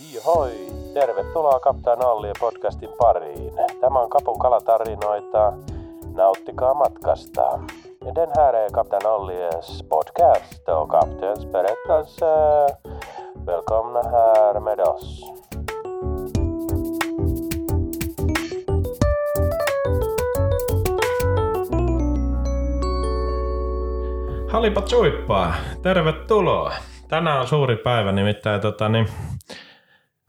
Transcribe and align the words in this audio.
Hoi, 0.00 0.52
tervetuloa 0.94 1.60
Kaptaan 1.60 2.04
Allien 2.04 2.34
podcastin 2.40 2.88
pariin. 2.98 3.52
Tämä 3.80 3.98
on 3.98 4.10
Kapun 4.10 4.38
kalatarinoita. 4.38 5.52
Nauttikaa 6.14 6.74
matkasta. 6.74 7.58
Den 8.14 8.28
här 8.36 8.54
är 8.54 8.70
Kapten 8.70 9.06
Ollies 9.06 9.84
podcast 9.88 10.68
och 10.68 10.90
kaptens 10.90 11.46
berättelse. 11.46 12.26
Välkomna 13.46 14.02
här 14.02 14.60
med 14.60 14.80
oss. 14.80 15.22
Halipa 24.52 24.86
suippaa, 24.86 25.54
tervetuloa. 25.82 26.72
Tänään 27.08 27.40
on 27.40 27.48
suuri 27.48 27.76
päivä, 27.76 28.12
nimittäin 28.12 28.60
tota, 28.60 28.88
niin, 28.88 29.08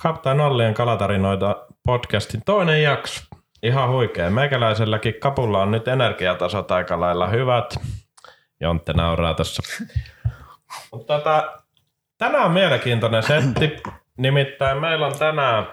Kaptain 0.03 0.41
Ollien 0.41 0.73
kalatarinoita 0.73 1.55
podcastin 1.85 2.41
toinen 2.45 2.83
jakso. 2.83 3.23
Ihan 3.63 3.89
huikea. 3.89 4.29
Meikäläiselläkin 4.29 5.13
kapulla 5.19 5.61
on 5.61 5.71
nyt 5.71 5.87
energiatasot 5.87 6.71
aika 6.71 6.99
lailla 6.99 7.27
hyvät. 7.27 7.75
Jontte 8.59 8.93
nauraa. 8.93 9.35
Mutta 10.91 11.17
tota, 11.17 11.53
tänään 12.17 12.45
on 12.45 12.51
mielenkiintoinen 12.51 13.23
setti. 13.23 13.83
Nimittäin 14.17 14.81
meillä 14.81 15.07
on 15.07 15.19
tänään 15.19 15.67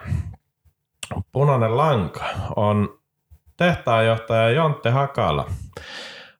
punainen 1.31 1.77
lanka. 1.77 2.25
On 2.55 2.99
tehtaanjohtaja 3.57 4.49
Jontte 4.49 4.89
Hakala 4.89 5.45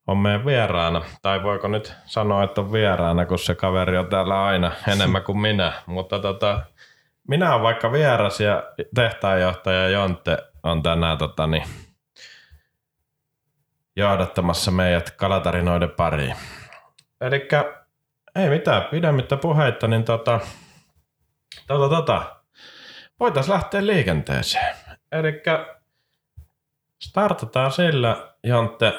on 0.06 0.18
meidän 0.18 0.46
vieraana. 0.46 1.02
Tai 1.22 1.42
voiko 1.42 1.68
nyt 1.68 1.94
sanoa, 2.04 2.44
että 2.44 2.60
on 2.60 2.72
vieraana, 2.72 3.26
kun 3.26 3.38
se 3.38 3.54
kaveri 3.54 3.98
on 3.98 4.06
täällä 4.06 4.44
aina 4.44 4.72
enemmän 4.88 5.22
kuin 5.22 5.38
minä. 5.38 5.72
Mutta 5.86 6.18
tota, 6.18 6.60
minä 7.28 7.52
olen 7.52 7.62
vaikka 7.62 7.92
vieras 7.92 8.40
ja 8.40 8.62
tehtaanjohtaja 8.94 9.88
Jontte 9.88 10.38
on 10.62 10.82
tänään 10.82 11.18
tota, 11.18 11.46
niin, 11.46 11.64
johdattamassa 13.96 14.70
meidät 14.70 15.10
kalatarinoiden 15.10 15.90
pariin. 15.90 16.36
Eli 17.20 17.48
ei 18.34 18.48
mitään 18.48 18.82
pidemmittä 18.82 19.36
puheita, 19.36 19.88
niin 19.88 20.04
tota, 20.04 20.40
tota, 21.66 21.88
tota, 21.88 22.36
voitaisiin 23.20 23.54
lähteä 23.54 23.86
liikenteeseen. 23.86 24.76
Eli 25.12 25.42
startataan 27.02 27.72
sillä, 27.72 28.34
Jontte, 28.44 28.92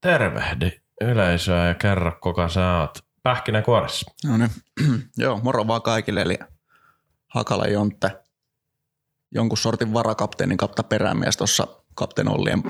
tervehdi 0.00 0.70
yleisöä 1.00 1.66
ja 1.66 1.74
kerro, 1.74 2.12
kuka 2.22 2.48
sä 2.48 2.76
oot 2.76 2.98
pähkinäkuoressa. 3.22 4.10
No 4.24 4.36
niin, 4.36 4.50
joo, 5.16 5.40
moro 5.42 5.66
vaan 5.66 5.82
kaikille, 5.82 6.22
eli 6.22 6.38
Hakala 7.28 7.66
Jontte, 7.66 8.10
jonkun 9.34 9.58
sortin 9.58 9.92
varakapteenin 9.92 10.56
kapta 10.56 10.82
perämies 10.82 11.36
tuossa 11.36 11.66
kapteen 11.94 12.28
Ollien 12.28 12.62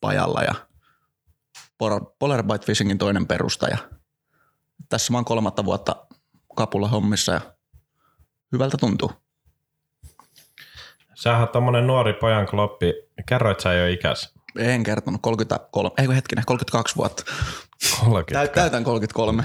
pajalla 0.00 0.42
ja 0.42 0.54
Polar 2.18 2.42
Bite 2.42 2.66
Fishingin 2.66 2.98
toinen 2.98 3.26
perustaja. 3.26 3.78
Tässä 4.88 5.12
mä 5.12 5.18
oon 5.18 5.24
kolmatta 5.24 5.64
vuotta 5.64 5.96
kapulla 6.56 6.88
hommissa 6.88 7.32
ja 7.32 7.40
hyvältä 8.52 8.76
tuntuu. 8.76 9.12
Sähän 11.14 11.48
tommonen 11.48 11.86
nuori 11.86 12.12
pojan 12.12 12.46
kloppi. 12.46 12.94
Kerroit 13.26 13.60
sä 13.60 13.72
jo 13.72 13.86
ikäs? 13.86 14.34
En 14.58 14.82
kertonut, 14.82 15.22
33, 15.22 15.94
ei 15.98 16.16
hetkinen, 16.16 16.44
32 16.46 16.96
vuotta. 16.96 17.24
30. 18.04 18.54
Täytän 18.54 18.84
33. 18.84 19.44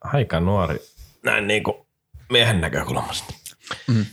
Aika 0.00 0.40
nuori. 0.40 0.78
Näin 1.22 1.46
niinku 1.46 1.86
miehen 2.30 2.60
näkökulmasta. 2.60 3.34
Mm. 3.88 4.06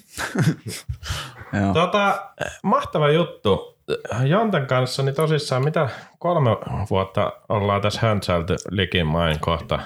tota, 1.73 2.31
mahtava 2.63 3.09
juttu. 3.09 3.79
Jonten 4.25 4.67
kanssa, 4.67 5.03
niin 5.03 5.15
tosissaan 5.15 5.63
mitä 5.63 5.89
kolme 6.19 6.49
vuotta 6.89 7.33
ollaan 7.49 7.81
tässä 7.81 7.99
höntsäilty 8.01 8.55
likimain 8.69 9.39
kohta. 9.39 9.79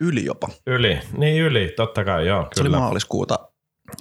Yli 0.00 0.24
jopa. 0.24 0.48
Yli, 0.66 1.00
niin 1.16 1.42
yli, 1.42 1.72
totta 1.76 2.04
kai 2.04 2.26
joo. 2.26 2.42
Kyllä. 2.42 2.50
Se 2.54 2.60
oli 2.60 2.70
maaliskuuta 2.70 3.38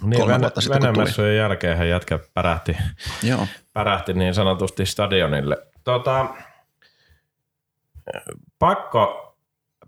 niin, 0.01 0.19
kolme 0.19 0.39
vuotta 0.39 0.61
sitten 0.61 0.81
Venemessujen 0.81 1.37
jälkeen 1.37 1.77
hän 1.77 1.89
jätkä 1.89 2.19
pärähti, 2.33 2.77
joo. 3.23 3.47
pärähti 3.73 4.13
niin 4.13 4.33
sanotusti 4.33 4.85
stadionille. 4.85 5.57
Tota, 5.83 6.25
pakko 8.59 9.28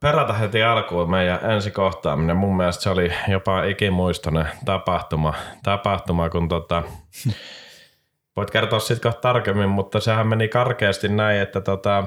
perata 0.02 0.34
heti 0.34 0.64
alkuun 0.64 1.12
meidän 1.12 1.52
ensi 1.52 1.72
kohtaaminen. 1.72 2.38
Mun 2.38 2.58
mielestä 2.58 2.84
se 2.84 2.90
oli 2.90 3.14
jopa 3.28 3.64
ikimuistoinen 3.64 4.48
tapahtuma, 4.66 5.34
tapahtuma 5.64 6.30
kun 6.30 6.50
tota, 6.50 6.84
voit 8.38 8.52
kertoa 8.52 8.80
sitten 8.80 9.14
tarkemmin, 9.22 9.70
mutta 9.70 10.00
sehän 10.00 10.28
meni 10.28 10.48
karkeasti 10.48 11.08
näin, 11.08 11.42
että 11.42 11.62
tota, 11.62 12.04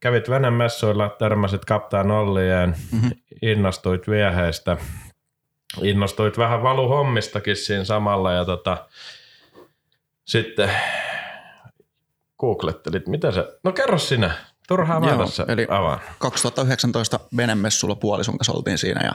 kävit 0.00 0.30
venemessuilla, 0.30 1.08
törmäsit 1.08 1.64
kaptaan 1.64 2.10
Ollien, 2.10 2.74
mm-hmm. 2.92 3.10
innostuit 3.42 4.08
vieheistä, 4.08 4.76
innostuit 5.82 6.38
vähän 6.38 6.62
valuhommistakin 6.62 7.56
siinä 7.56 7.84
samalla 7.84 8.32
ja 8.32 8.44
tota, 8.44 8.86
sitten 10.24 10.70
googlettelit, 12.38 13.06
mitä 13.06 13.30
se, 13.30 13.58
no 13.64 13.72
kerro 13.72 13.98
sinä, 13.98 14.34
Turhaa 14.68 15.00
mä 15.00 15.16
tässä 15.16 15.44
eli 15.48 15.66
avaan. 15.70 16.00
2019 16.18 17.20
venemessulla 17.36 17.94
puolison 17.94 18.38
kanssa 18.38 18.52
oltiin 18.52 18.78
siinä 18.78 19.00
ja 19.04 19.12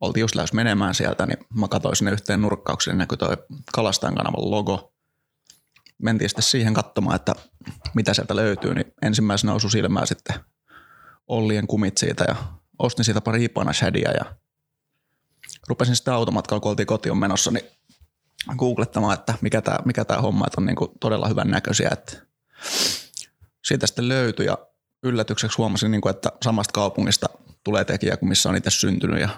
oltiin 0.00 0.20
just 0.20 0.34
lähes 0.34 0.52
menemään 0.52 0.94
sieltä, 0.94 1.26
niin 1.26 1.38
mä 1.54 1.68
katsoin 1.68 1.96
sinne 1.96 2.12
yhteen 2.12 2.42
nurkkaukseen, 2.42 2.94
niin 2.94 2.98
näkyi 2.98 3.18
toi 3.18 3.36
Kalastajan 3.72 4.14
kanavan 4.14 4.50
logo. 4.50 4.92
Mentiin 6.02 6.28
sitten 6.28 6.42
siihen 6.42 6.74
katsomaan, 6.74 7.16
että 7.16 7.34
mitä 7.94 8.14
sieltä 8.14 8.36
löytyy, 8.36 8.74
niin 8.74 8.92
ensimmäisenä 9.02 9.52
osui 9.52 9.70
silmään 9.70 10.06
sitten 10.06 10.36
Ollien 11.28 11.66
kumit 11.66 11.98
siitä 11.98 12.24
ja 12.28 12.36
ostin 12.78 13.04
siitä 13.04 13.20
pari 13.20 13.44
Ipana 13.44 13.72
shadia 13.72 14.10
ja 14.10 14.36
rupesin 15.68 15.96
sitten 15.96 16.14
automatkalla, 16.14 16.60
kun 16.60 16.70
oltiin 16.70 16.86
kotiin 16.86 17.18
menossa, 17.18 17.50
niin 17.50 17.64
googlettamaan, 18.58 19.18
että 19.18 19.34
mikä 19.40 19.62
tämä 19.62 19.78
mikä 19.84 20.04
tää 20.04 20.20
homma, 20.20 20.46
että 20.46 20.60
on 20.60 20.66
niin 20.66 20.76
todella 21.00 21.28
hyvän 21.28 21.50
näköisiä, 21.50 21.88
että 21.92 22.26
siitä 23.64 23.86
sitten 23.86 24.08
löytyi 24.08 24.46
ja 24.46 24.58
yllätykseksi 25.02 25.56
huomasin, 25.56 25.90
niin 25.90 26.00
kuin, 26.00 26.10
että 26.10 26.32
samasta 26.44 26.72
kaupungista 26.72 27.26
tulee 27.64 27.84
tekijä 27.84 28.16
kuin 28.16 28.28
missä 28.28 28.48
on 28.48 28.56
itse 28.56 28.70
syntynyt 28.70 29.20
ja 29.20 29.28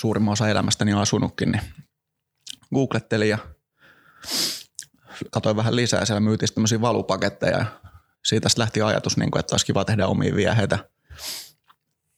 suurimman 0.00 0.32
osa 0.32 0.48
elämästäni 0.48 0.94
on 0.94 1.00
asunutkin, 1.00 1.52
niin 1.52 1.62
googlettelin 2.74 3.28
ja 3.28 3.38
katsoin 5.30 5.56
vähän 5.56 5.76
lisää. 5.76 6.04
Siellä 6.04 6.20
myytiin 6.20 6.54
tämmöisiä 6.54 6.80
valupaketteja 6.80 7.58
ja 7.58 7.66
siitä 8.24 8.48
lähti 8.56 8.82
ajatus, 8.82 9.16
niin 9.16 9.30
kuin, 9.30 9.40
että 9.40 9.54
olisi 9.54 9.66
kiva 9.66 9.84
tehdä 9.84 10.06
omia 10.06 10.34
vieheitä. 10.34 10.78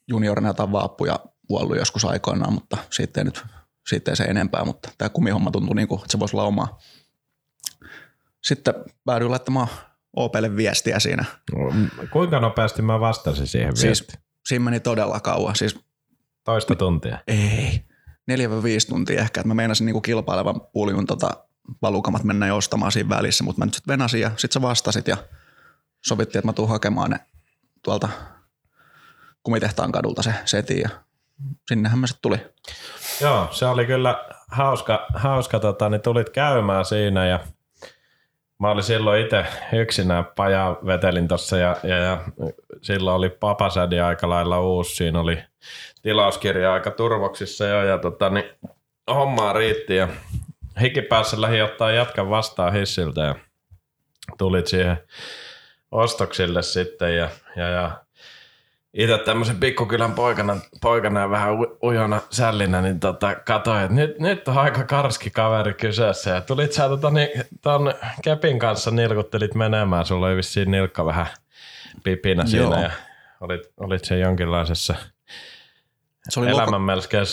Juniorina 0.08 0.54
tai 0.54 0.72
vaappuja 0.72 1.18
kuollut 1.46 1.76
joskus 1.76 2.04
aikoinaan, 2.04 2.52
mutta 2.52 2.76
siitä 2.90 3.20
ei 3.20 3.24
nyt 3.24 3.44
siitä 3.88 4.10
ei 4.10 4.16
se 4.16 4.24
enempää, 4.24 4.64
mutta 4.64 4.90
tämä 4.98 5.08
kumihomma 5.08 5.50
tuntui 5.50 5.76
niin 5.76 5.88
kuin, 5.88 5.98
että 5.98 6.12
se 6.12 6.18
voisi 6.18 6.36
olla 6.36 6.46
oma. 6.46 6.78
Sitten 8.44 8.74
päädyin 9.04 9.30
laittamaan 9.30 9.68
Opelle 10.16 10.56
viestiä 10.56 10.98
siinä. 10.98 11.24
Kuinka 12.10 12.40
nopeasti 12.40 12.82
mä 12.82 13.00
vastasin 13.00 13.46
siihen 13.46 13.76
siis, 13.76 13.84
viestiin? 13.84 14.18
Siinä 14.46 14.64
meni 14.64 14.80
todella 14.80 15.20
kauan. 15.20 15.56
Siis, 15.56 15.78
Toista 16.44 16.74
tuntia? 16.74 17.18
Ei. 17.26 17.84
4-5 18.30 18.88
tuntia 18.88 19.20
ehkä. 19.20 19.42
Mä 19.42 19.54
meinasin 19.54 19.84
niinku 19.84 20.00
kilpailevan 20.00 20.60
puljun 20.72 21.06
tota, 21.06 21.30
valukamat 21.82 22.24
mennä 22.24 22.46
jo 22.46 22.56
ostamaan 22.56 22.92
siinä 22.92 23.08
välissä, 23.08 23.44
mutta 23.44 23.58
mä 23.58 23.64
nyt 23.64 23.74
sitten 23.74 23.92
venasin 23.92 24.20
ja 24.20 24.28
sitten 24.28 24.52
sä 24.52 24.62
vastasit 24.62 25.08
ja 25.08 25.16
sovittiin, 26.06 26.38
että 26.38 26.48
mä 26.48 26.52
tuun 26.52 26.68
hakemaan 26.68 27.10
ne 27.10 27.20
tuolta 27.82 28.08
kumitehtaan 29.42 29.92
kadulta 29.92 30.22
se 30.22 30.34
setin 30.44 30.80
ja 30.80 30.88
sinnehän 31.68 31.98
mä 31.98 32.06
sitten 32.06 32.22
tuli. 32.22 32.38
Joo, 33.20 33.48
se 33.50 33.66
oli 33.66 33.86
kyllä 33.86 34.24
hauska, 34.50 35.06
hauska 35.14 35.60
tota, 35.60 35.88
niin 35.88 36.00
tulit 36.00 36.30
käymään 36.30 36.84
siinä 36.84 37.26
ja– 37.26 37.40
Mä 38.58 38.70
olin 38.70 38.82
silloin 38.82 39.24
itse 39.24 39.46
yksinään 39.72 40.24
pajaa 40.36 40.76
vetelin 40.86 41.28
tuossa 41.28 41.56
ja, 41.56 41.76
ja, 41.82 41.96
ja, 41.96 42.24
silloin 42.82 43.16
oli 43.16 43.28
papasädi 43.28 44.00
aika 44.00 44.28
lailla 44.28 44.60
uusi. 44.60 44.96
Siinä 44.96 45.20
oli 45.20 45.38
tilauskirja 46.02 46.72
aika 46.72 46.90
turvoksissa 46.90 47.66
jo 47.66 47.82
ja 47.84 47.98
tota, 47.98 48.30
niin, 48.30 48.44
hommaa 49.14 49.52
riitti 49.52 49.96
ja 49.96 50.08
hikipäässä 50.80 51.40
lähi 51.40 51.62
ottaa 51.62 51.92
jatkan 51.92 52.30
vastaan 52.30 52.72
hissiltä 52.72 53.20
ja 53.20 53.34
tulit 54.38 54.66
siihen 54.66 54.96
ostoksille 55.90 56.62
sitten 56.62 57.16
ja, 57.16 57.28
ja, 57.56 57.68
ja 57.68 58.03
itse 58.94 59.18
tämmöisen 59.18 59.56
pikkukylän 59.56 60.12
poikana, 60.12 60.56
poikana 60.80 61.20
ja 61.20 61.30
vähän 61.30 61.54
ujona 61.82 62.20
sällinä, 62.30 62.82
niin 62.82 63.00
tota, 63.00 63.34
katsoin, 63.34 63.82
että 63.82 63.94
nyt, 63.94 64.18
nyt 64.18 64.48
on 64.48 64.58
aika 64.58 64.84
karski 64.84 65.30
kaveri 65.30 65.74
kyseessä. 65.74 66.30
Ja 66.30 66.40
tulit 66.40 66.72
sä 66.72 66.88
tota, 66.88 67.10
niin, 67.10 67.28
ton 67.62 67.94
Kepin 68.22 68.58
kanssa 68.58 68.90
nilkuttelit 68.90 69.54
menemään, 69.54 70.06
sulla 70.06 70.26
oli 70.26 70.36
vissiin 70.36 70.70
nilkka 70.70 71.04
vähän 71.04 71.26
pipinä 72.04 72.46
siinä 72.46 72.64
Joo. 72.64 72.82
ja 72.82 72.90
olit, 73.40 73.62
olit 73.76 74.04
se 74.04 74.18
jonkinlaisessa 74.18 74.94
se 76.28 76.40
oli 76.40 76.48
melkein 76.78 77.26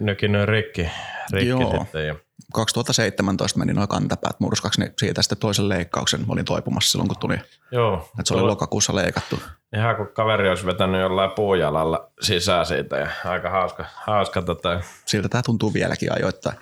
nykinyt 0.00 0.48
rikki, 0.48 0.90
rikki 1.32 1.48
Joo. 1.48 1.80
sitten. 1.80 2.06
Ja. 2.06 2.14
2017 2.54 3.58
meni 3.58 3.72
noin 3.72 3.88
kantapäät 3.88 4.40
murskaksi, 4.40 4.80
niin 4.80 4.92
siitä 4.98 5.22
sitten 5.22 5.38
toisen 5.38 5.68
leikkauksen 5.68 6.24
olin 6.28 6.44
toipumassa 6.44 6.90
silloin, 6.90 7.08
kun 7.08 7.18
tuli. 7.18 7.36
Joo. 7.72 7.96
Että 7.96 8.28
se 8.28 8.34
oli 8.34 8.42
lokakuussa 8.42 8.94
leikattu. 8.94 9.38
Ihan 9.76 9.96
kun 9.96 10.08
kaveri 10.08 10.48
olisi 10.48 10.66
vetänyt 10.66 11.00
jollain 11.00 11.30
puujalalla 11.30 12.10
sisään 12.20 12.66
siitä 12.66 12.96
ja 12.96 13.08
aika 13.24 13.50
hauska, 13.50 13.84
hauska 13.94 14.42
tota. 14.42 14.80
Siltä 15.04 15.28
tämä 15.28 15.42
tuntuu 15.42 15.74
vieläkin 15.74 16.12
ajoittain. 16.12 16.56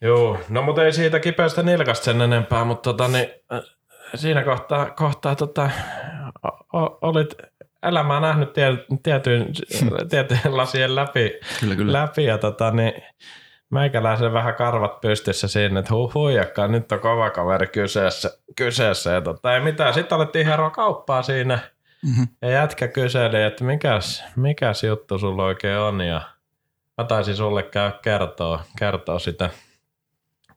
Joo, 0.00 0.38
no 0.48 0.62
mutta 0.62 0.84
ei 0.84 0.92
siitä 0.92 1.20
kipeästä 1.20 1.62
nilkasta 1.62 2.04
sen 2.04 2.20
enempää, 2.20 2.64
mutta 2.64 2.92
tota, 2.92 3.08
niin, 3.08 3.28
äh, 3.52 3.60
siinä 4.14 4.42
kohtaa, 4.42 4.90
kohtaa 4.90 5.36
tota, 5.36 5.70
o, 6.74 6.98
olit 7.00 7.34
elämää 7.82 8.20
nähnyt 8.20 8.52
tie, 8.52 8.68
tietyn, 9.02 9.46
tietyn 10.10 10.56
lasien 10.56 10.94
läpi, 10.94 11.40
Kyllä, 11.60 11.76
kyllä. 11.76 11.92
läpi 11.92 12.24
ja 12.24 12.38
tota, 12.38 12.70
niin, 12.70 12.92
meikäläisen 13.70 14.32
vähän 14.32 14.54
karvat 14.54 15.00
pystyssä 15.00 15.48
siinä, 15.48 15.80
että 15.80 15.94
hu, 15.94 16.10
huijakkaan, 16.14 16.72
nyt 16.72 16.92
on 16.92 17.00
kova 17.00 17.30
kaveri 17.30 17.66
kyseessä. 17.66 18.38
kyseessä 18.56 19.10
ja 19.10 19.20
tota, 19.20 19.54
ei 19.54 19.60
mitään. 19.60 19.94
Sitten 19.94 20.16
alettiin 20.16 20.46
hieroa 20.46 20.70
kauppaa 20.70 21.22
siinä 21.22 21.58
Mm-hmm. 22.02 22.28
ja 22.42 22.50
jätkä 22.50 22.88
kyseli, 22.88 23.42
että 23.42 23.64
mikäs, 23.64 24.24
mikäs 24.36 24.84
juttu 24.84 25.18
sulla 25.18 25.44
oikein 25.44 25.78
on 25.78 26.00
ja 26.00 26.20
mä 26.98 27.04
taisin 27.04 27.36
sulle 27.36 27.62
käy 27.62 27.92
kertoa, 28.02 28.64
kertoa 28.78 29.18
sitä 29.18 29.50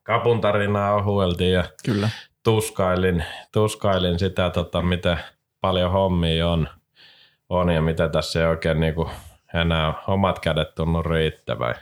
kapun 0.04 0.42
tarinaa 0.42 0.96
ohueltiin 0.96 1.54
ja 1.54 1.64
Kyllä. 1.86 2.10
tuskailin, 2.44 3.26
tuskailin 3.52 4.20
sitä, 4.20 4.50
tota, 4.50 4.82
miten 4.82 5.20
paljon 5.62 5.92
hommia 5.92 6.50
on, 6.50 6.70
on 7.50 7.70
ja 7.70 7.82
mitä 7.82 8.10
tässä 8.10 8.42
ei 8.42 8.48
oikein 8.48 8.80
niinku 8.80 9.10
enää 9.54 9.94
omat 10.08 10.40
kädet 10.40 10.76
tunnu 10.76 11.02
riittävän. 11.02 11.76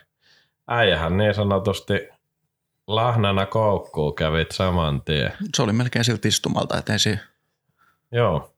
Äijähän 0.72 1.18
niin 1.18 1.34
sanotusti 1.34 2.10
lahnana 2.88 3.46
koukkuu 3.46 4.12
kävit 4.12 4.52
saman 4.52 5.02
tien. 5.02 5.34
Se 5.56 5.62
oli 5.62 5.74
melkein 5.74 6.06
siltä 6.06 6.28
istumalta, 6.28 6.78
että 6.78 6.94
ei 6.94 7.00
siinä 7.00 7.22
Joo. 8.12 8.56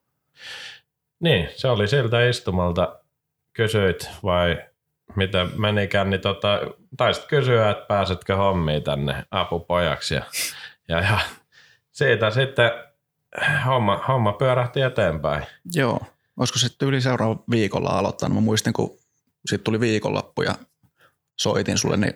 Niin, 1.19 1.49
se 1.55 1.67
oli 1.67 1.87
siltä 1.87 2.29
istumalta. 2.29 2.99
Kysyit 3.53 4.09
vai 4.23 4.65
mitä 5.15 5.47
menikään, 5.57 6.09
niin 6.09 6.21
tota, 6.21 6.59
taisit 6.97 7.25
kysyä, 7.25 7.69
että 7.69 7.85
pääsetkö 7.85 8.35
hommiin 8.35 8.83
tänne 8.83 9.25
apupojaksi. 9.31 10.15
Ja, 10.15 10.23
ja, 10.87 11.01
ja 11.01 11.19
siitä 11.91 12.29
sitten 12.29 12.71
homma, 13.65 14.03
homma 14.07 14.33
pyörähti 14.33 14.81
eteenpäin. 14.81 15.45
Joo. 15.73 15.99
Olisiko 16.37 16.59
sitten 16.59 16.87
yli 16.87 17.01
seuraava 17.01 17.43
viikolla 17.51 17.89
aloittanut? 17.89 18.35
Mä 18.35 18.41
muistin, 18.41 18.73
kun 18.73 18.97
sitten 19.45 19.63
tuli 19.63 19.79
viikonloppu 19.79 20.41
ja 20.41 20.55
soitin 21.41 21.77
sulle, 21.77 21.97
niin 21.97 22.13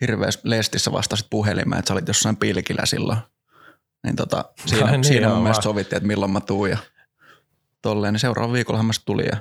hirveässä 0.00 0.40
lestissä 0.44 0.92
vastasit 0.92 1.26
puhelimeen, 1.30 1.78
että 1.78 1.88
sä 1.88 1.94
olit 1.94 2.08
jossain 2.08 2.36
pilkillä 2.36 2.86
silloin. 2.86 3.18
Niin 4.04 4.16
tota, 4.16 4.44
siinä, 4.66 4.84
Ai 4.86 4.90
niin, 4.92 5.04
siinä 5.04 5.28
mun 5.28 5.42
mielestä 5.42 5.62
sovittiin, 5.62 5.96
että 5.96 6.06
milloin 6.06 6.30
mä 6.32 6.40
tuun 6.40 6.70
ja 6.70 6.78
tolleen, 7.82 8.12
niin 8.14 8.20
seuraava 8.20 8.52
viikollahan 8.52 8.86
mä 8.86 8.92
sit 8.92 9.04
tulin 9.04 9.26
ja 9.32 9.36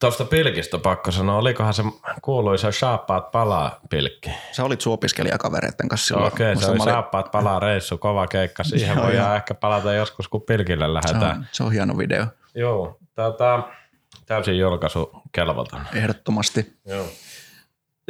Tuosta 0.00 0.24
pilkistä 0.24 0.78
pakko 0.78 1.10
sanoa, 1.10 1.36
olikohan 1.38 1.74
se 1.74 1.82
kuuluisa 2.22 2.72
Shaappaat 2.72 3.30
palaa 3.30 3.80
pilkki? 3.90 4.30
sä 4.52 4.64
olit 4.64 4.80
sun 4.80 4.92
opiskelijakavereiden 4.92 5.88
kanssa 5.88 6.06
silloin. 6.06 6.32
Okei, 6.32 6.46
se 6.46 6.52
Muistan, 6.54 6.70
oli 6.70 6.78
olin- 6.80 6.92
Shaappaat 6.92 7.30
palaa 7.30 7.60
reissu, 7.60 7.98
kova 7.98 8.26
keikka. 8.26 8.64
Siihen 8.68 8.96
Joo, 8.96 9.04
voidaan 9.06 9.26
joo. 9.28 9.36
ehkä 9.36 9.54
palata 9.54 9.92
joskus, 9.94 10.28
kun 10.28 10.42
pilkille 10.42 10.84
se, 10.84 10.92
lähdetään. 10.92 11.36
on, 11.38 11.46
se 11.52 11.62
on 11.62 11.72
hieno 11.72 11.98
video, 11.98 12.26
Joo, 12.54 12.98
tota, 13.14 13.62
täysin 14.26 14.58
julkaisu 14.58 15.10
kelvoton. 15.32 15.80
ehdottomasti. 15.94 16.72
Joo. 16.86 17.06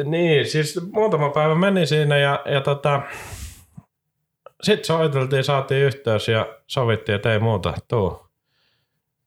Niin, 0.04 0.46
siis 0.46 0.80
muutama 0.92 1.30
päivä 1.30 1.54
meni 1.54 1.86
siinä 1.86 2.18
ja, 2.18 2.42
ja 2.44 2.60
tota, 2.60 3.02
sitten 4.62 4.84
soiteltiin, 4.84 5.44
saatiin 5.44 5.84
yhteys 5.86 6.28
ja 6.28 6.46
sovittiin, 6.66 7.16
että 7.16 7.32
ei 7.32 7.38
muuta, 7.38 7.74
tuu 7.88 8.22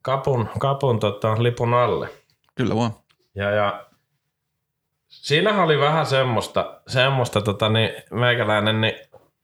kapun, 0.05 0.49
kapun 0.59 0.99
tota, 0.99 1.43
lipun 1.43 1.73
alle. 1.73 2.09
Kyllä 2.55 2.75
vaan. 2.75 2.91
Ja, 3.35 3.51
ja 3.51 3.85
siinähän 5.07 5.63
oli 5.63 5.79
vähän 5.79 6.05
semmoista, 6.05 6.81
semmoista 6.87 7.41
tota, 7.41 7.69
niin, 7.69 7.89
meikäläinen, 8.11 8.81
niin 8.81 8.93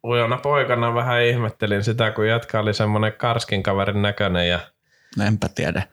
ujona 0.03 0.37
poikana 0.37 0.93
vähän 0.93 1.23
ihmettelin 1.23 1.83
sitä, 1.83 2.11
kun 2.11 2.27
jätkä 2.27 2.59
oli 2.59 2.73
semmoinen 2.73 3.13
karskin 3.13 3.63
kaverin 3.63 4.01
näköinen 4.01 4.49
ja 4.49 4.59
No 5.17 5.25
enpä 5.25 5.49
tiedä. 5.55 5.83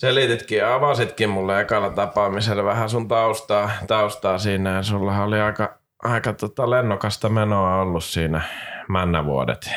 Selititkin 0.00 0.58
ja 0.58 0.74
avasitkin 0.74 1.30
mulle 1.30 1.60
ekalla 1.60 1.90
tapaamisella 1.90 2.64
vähän 2.64 2.90
sun 2.90 3.08
taustaa, 3.08 3.70
taustaa 3.86 4.38
siinä 4.38 4.74
ja 4.74 4.82
sulla 4.82 5.22
oli 5.22 5.40
aika, 5.40 5.78
aika 6.02 6.32
tota 6.32 6.70
lennokasta 6.70 7.28
menoa 7.28 7.80
ollut 7.80 8.04
siinä 8.04 8.42
männävuodet. 8.88 9.70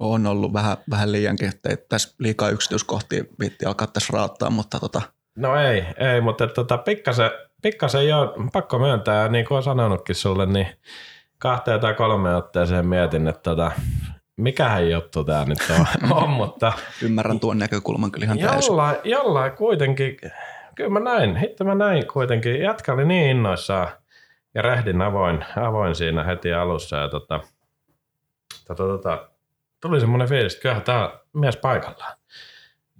On 0.00 0.26
ollut 0.26 0.52
vähän, 0.52 0.76
vähän 0.90 1.12
liiankin, 1.12 1.48
että 1.48 1.76
tässä 1.88 2.14
liikaa 2.18 2.50
yksityiskohtia 2.50 3.24
viitti 3.40 3.66
alkaa 3.66 3.86
tässä 3.86 4.12
raattaa, 4.12 4.50
mutta 4.50 4.80
tota, 4.80 5.02
No 5.36 5.56
ei, 5.56 5.86
ei, 5.96 6.20
mutta 6.20 6.46
tota, 6.46 6.78
pikkasen, 6.78 7.30
pikkasen 7.62 8.08
jo 8.08 8.34
pakko 8.52 8.78
myöntää, 8.78 9.28
niin 9.28 9.46
kuin 9.46 9.56
olen 9.56 9.64
sanonutkin 9.64 10.14
sulle, 10.14 10.46
niin 10.46 10.66
kahteen 11.38 11.80
tai 11.80 11.94
kolmeen 11.94 12.36
otteeseen 12.36 12.86
mietin, 12.86 13.28
että 13.28 13.42
tota, 13.42 13.70
mikähän 14.36 14.90
juttu 14.90 15.24
tämä 15.24 15.44
nyt 15.44 15.58
on, 15.70 15.86
on 16.22 16.30
mutta 16.30 16.72
ymmärrän 17.02 17.40
tuon 17.40 17.58
näkökulman 17.58 18.12
kyllä 18.12 18.24
ihan 18.24 18.38
täysin. 18.38 18.68
jollain, 18.68 18.96
jollain 19.04 19.52
kuitenkin, 19.52 20.16
kyllä 20.74 20.90
mä 20.90 21.00
näin, 21.00 21.36
hitto 21.36 21.64
mä 21.64 21.74
näin 21.74 22.06
kuitenkin, 22.06 22.60
jätkä 22.60 22.92
oli 22.92 23.04
niin 23.04 23.30
innoissaan 23.30 23.88
ja 24.54 24.62
rehdin 24.62 25.02
avoin, 25.02 25.44
avoin 25.56 25.94
siinä 25.94 26.24
heti 26.24 26.52
alussa 26.52 26.96
ja 26.96 27.08
tota, 27.08 27.40
tota, 28.66 28.84
tota, 28.84 29.28
tuli 29.80 30.00
semmoinen 30.00 30.28
fiilis, 30.28 30.54
että 30.54 30.62
kyllähän 30.62 31.02
on 31.04 31.20
mies 31.32 31.56
paikallaan. 31.56 32.16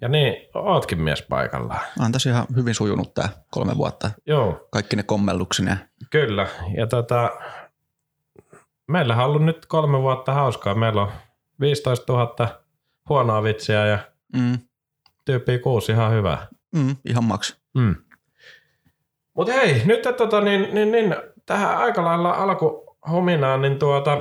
Ja 0.01 0.09
niin, 0.09 0.49
ootkin 0.55 1.03
mies 1.03 1.23
paikallaan. 1.23 1.81
On 2.05 2.13
tässä 2.13 2.31
ihan 2.31 2.47
hyvin 2.57 2.75
sujunut 2.75 3.15
tämä 3.15 3.29
kolme 3.51 3.77
vuotta. 3.77 4.11
Joo, 4.27 4.69
Kaikki 4.71 4.97
ne 4.97 5.03
kommelluksineen. 5.03 5.79
Kyllä, 6.11 6.47
ja 6.77 6.87
tota, 6.87 7.31
meillähän 8.89 9.25
on 9.25 9.31
ollut 9.31 9.45
nyt 9.45 9.67
kolme 9.67 10.03
vuotta 10.03 10.33
hauskaa. 10.33 10.75
Meillä 10.75 11.03
on 11.03 11.13
15 11.61 12.13
000 12.13 12.49
huonoa 13.09 13.43
vitsiä 13.43 13.87
ja 13.87 13.99
Mm, 14.37 14.59
tyyppiä 15.25 15.59
kuusi 15.59 15.93
ihan 15.93 16.13
hyvää. 16.13 16.47
mm, 16.75 16.97
ihan 17.09 17.25
maks. 17.25 17.61
Mm. 17.75 17.95
Mutta 19.35 19.53
hei, 19.53 19.83
nyt 19.85 20.03
tota, 20.17 20.41
niin, 20.41 20.75
niin, 20.75 20.93
niin, 20.93 21.17
tähän 21.47 21.77
aika 21.77 22.05
lailla 22.05 22.31
alkuhominaan, 22.31 23.63
niin 23.63 23.79
tuota, 23.79 24.21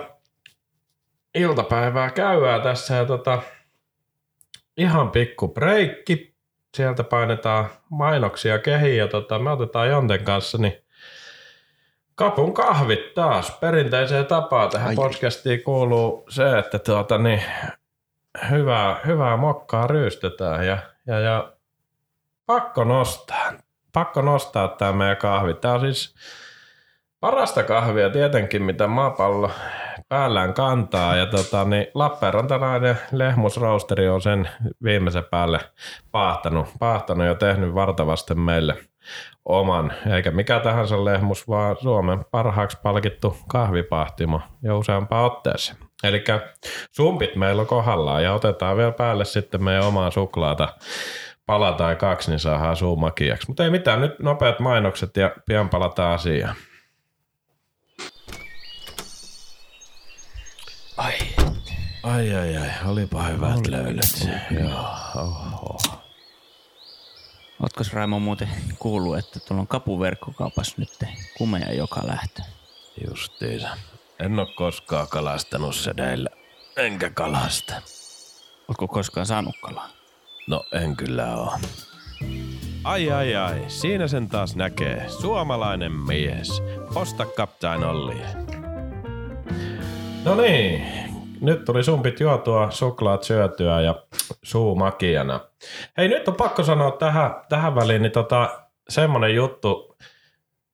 iltapäivää 1.36 2.10
käydään 2.10 2.62
tässä 2.62 2.96
ja 2.96 3.06
tota, 3.06 3.42
ihan 4.78 5.12
pikku 5.12 5.48
breikki. 5.48 6.36
Sieltä 6.78 7.04
painetaan 7.04 7.70
mainoksia 7.90 8.60
kehiin 8.60 8.98
ja 8.98 9.08
tota, 9.08 9.40
me 9.40 9.52
otetaan 9.52 9.90
Jonten 9.90 10.24
kanssa 10.24 10.58
niin 10.58 10.74
kapun 12.16 12.54
kahvit 12.54 13.14
taas. 13.14 13.52
Perinteiseen 13.52 14.26
tapaan 14.26 14.70
tähän 14.70 14.88
Ai 14.88 14.96
podcastiin 14.96 15.64
kuuluu 15.64 16.26
se, 16.30 16.58
että 16.58 16.80
tuota, 16.80 17.18
niin, 17.18 17.44
hyvää, 18.50 19.00
hyvää 19.06 19.38
mokkaa 19.38 19.88
ryystetään 19.88 20.68
ja, 20.68 20.78
ja, 21.08 21.20
ja 21.20 21.54
pakko 22.46 22.84
nostaa. 22.84 23.54
Pakko 23.94 24.22
nostaa 24.22 24.68
tämä 24.68 24.92
meidän 24.92 25.18
kahvi. 25.18 25.54
Tämä 25.54 25.74
on 25.74 25.80
siis 25.80 26.16
parasta 27.20 27.64
kahvia 27.64 28.10
tietenkin, 28.10 28.64
mitä 28.64 28.88
maapallo 28.88 29.52
päällään 30.10 30.54
kantaa. 30.54 31.16
Ja 31.16 31.26
tota, 31.26 31.66
niin 31.66 31.88
Lappeenrantalainen 31.94 32.98
lehmusroosteri 33.12 34.10
on 34.10 34.22
sen 34.22 34.50
viimeisen 34.84 35.24
päälle 35.32 35.60
paahtanut, 36.12 36.68
paahtanut 36.80 37.28
ja 37.28 37.36
tehnyt 37.36 37.74
vartavasti 37.74 38.36
meille 38.36 38.78
oman, 39.46 39.94
eikä 40.14 40.32
mikä 40.32 40.60
tahansa 40.60 41.06
lehmus, 41.06 41.48
vaan 41.48 41.78
Suomen 41.82 42.26
parhaaksi 42.32 42.78
palkittu 42.84 43.38
kahvipahtimo 43.48 44.42
jo 44.64 44.78
useampaan 44.78 45.26
otteeseen. 45.26 45.78
Eli 46.04 46.24
sumpit 46.92 47.36
meillä 47.36 47.62
on 47.62 47.68
kohdallaan 47.68 48.24
ja 48.24 48.34
otetaan 48.34 48.78
vielä 48.78 48.92
päälle 48.92 49.26
sitten 49.26 49.64
meidän 49.64 49.84
omaa 49.84 50.12
suklaata 50.12 50.68
pala 51.46 51.72
tai 51.72 51.96
kaksi, 51.96 52.32
niin 52.32 52.40
saadaan 52.40 52.76
suu 52.76 52.96
makiaksi. 52.96 53.48
Mutta 53.48 53.64
ei 53.64 53.70
mitään, 53.70 54.02
nyt 54.02 54.20
nopeat 54.20 54.60
mainokset 54.60 55.18
ja 55.18 55.32
pian 55.46 55.70
palataan 55.70 56.14
asiaan. 56.14 56.56
Ai, 60.98 61.14
Ai 62.06 62.36
ai 62.36 62.58
ai, 62.58 62.70
olipa 62.86 63.24
hyvät 63.24 63.68
löydöt. 63.68 64.30
Joo, 64.52 64.86
oho. 65.16 65.78
Ootko 67.66 67.84
Raimo 67.94 68.20
muuten 68.20 68.50
kuullut, 68.80 69.18
että 69.18 69.40
tuolla 69.40 69.62
on 69.62 69.68
kapuverkkokaupassa 69.68 70.76
nyt 70.78 70.90
kumeja 71.38 71.74
joka 71.74 72.02
lähtö? 72.08 72.42
Justiinsa. 73.10 73.70
En 74.20 74.40
ole 74.40 74.48
koskaan 74.56 75.08
kalastanut 75.08 75.76
sedeillä, 75.76 76.30
enkä 76.78 77.10
kalasta. 77.10 77.74
Ootko 78.68 78.88
koskaan 78.88 79.26
saanut 79.26 79.56
kalaa? 79.62 79.90
No 80.48 80.64
en 80.72 80.96
kyllä 80.96 81.36
oo. 81.36 81.58
Ai 82.84 83.12
ai 83.12 83.36
ai, 83.36 83.66
siinä 83.68 84.08
sen 84.08 84.30
taas 84.30 84.56
näkee. 84.56 85.10
Suomalainen 85.10 85.92
mies. 85.92 86.62
Osta 86.96 87.26
Captain 87.26 87.84
Olli. 87.84 88.22
No 90.26 90.36
niin, 90.36 90.86
nyt 91.46 91.66
tuli 91.66 91.84
sumpit 91.84 92.20
juotua, 92.20 92.72
suklaat 92.72 93.24
syötyä 93.24 93.82
ja 93.82 93.96
suu 94.44 94.76
makiana. 94.76 95.40
Hei, 95.98 96.08
nyt 96.08 96.28
on 96.28 96.36
pakko 96.36 96.64
sanoa 96.64 96.92
tähän, 96.92 97.36
tähän 97.50 97.76
väliin 97.76 98.02
niin 98.02 98.12
tota, 98.12 98.60
semmonen 98.90 99.36
juttu. 99.36 99.96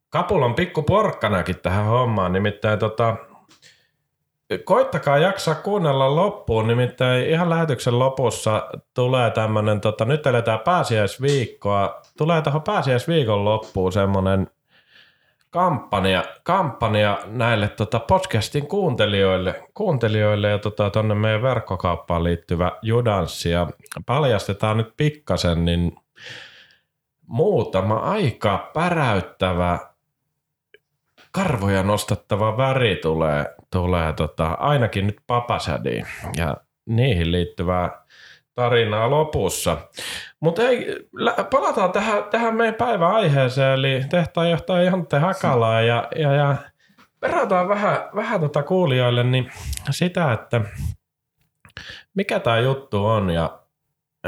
Kapulla 0.09 0.45
on 0.45 0.55
pikku 0.55 0.83
porkkanakin 0.83 1.59
tähän 1.59 1.85
hommaan, 1.85 2.33
nimittäin 2.33 2.79
tota, 2.79 3.15
koittakaa 4.63 5.17
jaksaa 5.17 5.55
kuunnella 5.55 6.15
loppuun, 6.15 6.67
nimittäin 6.67 7.29
ihan 7.29 7.49
lähetyksen 7.49 7.99
lopussa 7.99 8.69
tulee 8.93 9.31
tämmönen, 9.31 9.81
tota, 9.81 10.05
nyt 10.05 10.27
eletään 10.27 10.59
pääsiäisviikkoa, 10.59 12.01
tulee 12.17 12.41
tähän 12.41 12.61
pääsiäisviikon 12.61 13.45
loppuun 13.45 13.91
semmonen 13.91 14.47
kampanja, 15.51 16.24
kampanja 16.43 17.20
näille 17.25 17.67
tota 17.67 18.00
podcastin 18.00 18.67
kuuntelijoille, 18.67 19.63
kuuntelijoille 19.74 20.50
ja 20.50 20.60
tota, 20.60 20.89
tonne 20.89 21.15
meidän 21.15 21.41
verkkokauppaan 21.41 22.24
liittyvä 22.24 22.72
judanssi. 22.81 23.50
Ja 23.50 23.67
paljastetaan 24.05 24.77
nyt 24.77 24.93
pikkasen, 24.98 25.65
niin 25.65 25.96
muutama 27.27 27.96
aika 27.96 28.72
päräyttävä 28.74 29.79
karvoja 31.31 31.84
nostattava 31.84 32.58
väri 32.58 32.96
tulee, 32.96 33.46
tulee 33.72 34.13
tota, 34.13 34.48
ainakin 34.48 35.08
nyt 35.08 35.22
papasädiin 35.27 36.05
ja 36.38 36.58
niihin 36.86 37.31
liittyvää 37.31 38.05
tarinaa 38.55 39.10
lopussa. 39.10 39.77
Mutta 40.39 40.62
palataan 41.51 41.91
tähän, 41.91 42.24
tähän 42.24 42.55
meidän 42.55 42.75
päivän 42.75 43.12
aiheeseen, 43.12 43.74
eli 43.74 44.01
tehtaanjohtaja 44.10 44.84
Jontte 44.84 45.20
Hakalaa 45.20 45.81
ja, 45.81 46.08
ja, 46.15 46.34
ja 46.34 46.55
verrataan 47.22 47.70
vähän, 47.70 47.98
vähän 48.15 48.41
tota 48.41 48.63
kuulijoille 48.63 49.24
niin 49.24 49.51
sitä, 49.89 50.34
että 50.34 50.62
mikä 52.13 52.39
tämä 52.39 52.60
juttu 52.60 53.05
on 53.05 53.29
ja 53.29 53.62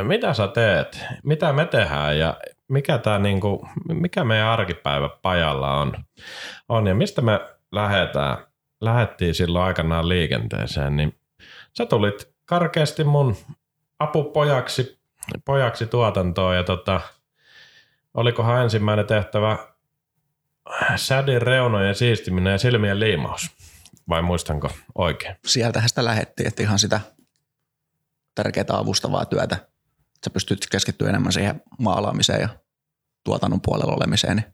mitä 0.02 0.34
sä 0.34 0.48
teet, 0.48 1.06
mitä 1.24 1.54
me 1.54 1.66
tehdään 1.66 2.20
ja 2.20 2.38
mikä, 2.68 2.98
tää 2.98 3.20
niinku, 3.20 3.68
mikä 3.88 4.24
meidän 4.24 4.48
arkipäivä 4.48 5.10
pajalla 5.22 5.74
on, 5.74 5.94
on 6.70 6.88
ja 6.88 6.96
mistä 6.96 7.22
me 7.22 7.40
lähdetään, 7.72 8.38
lähettiin 8.82 9.36
silloin 9.36 9.66
aikanaan 9.66 10.10
liikenteeseen, 10.10 10.96
niin 10.96 11.20
sä 11.78 11.86
tulit 11.86 12.34
karkeasti 12.46 13.04
mun 13.04 13.36
apupojaksi 14.04 15.04
pojaksi 15.46 15.86
tuotantoon 15.86 16.56
ja 16.56 16.64
tota, 16.64 17.02
olikohan 18.14 18.64
ensimmäinen 18.64 19.08
tehtävä 19.08 19.58
sädin 20.96 21.42
reunojen 21.42 21.96
siistiminen 21.96 22.52
ja 22.52 22.58
silmien 22.58 23.00
liimaus, 23.00 23.50
vai 24.10 24.22
muistanko 24.22 24.70
oikein? 24.96 25.36
Sieltähän 25.46 25.90
sitä 25.90 26.06
lähettiin, 26.06 26.48
että 26.48 26.64
ihan 26.64 26.80
sitä 26.80 27.00
tärkeää 28.36 28.66
avustavaa 28.70 29.26
työtä. 29.26 29.56
Sä 30.24 30.30
pystyt 30.30 30.68
keskittyä 30.72 31.10
enemmän 31.10 31.32
siihen 31.32 31.62
maalaamiseen 31.80 32.42
ja 32.42 32.50
tuotannon 33.24 33.62
puolella 33.62 33.94
olemiseen, 33.94 34.38
niin 34.38 34.54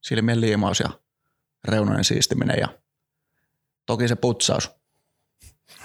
silmien 0.00 0.40
liimaus 0.40 0.80
ja 0.80 0.88
reunojen 1.68 2.04
siistiminen 2.04 2.56
ja 2.60 2.68
toki 3.86 4.08
se 4.08 4.16
putsaus. 4.16 4.81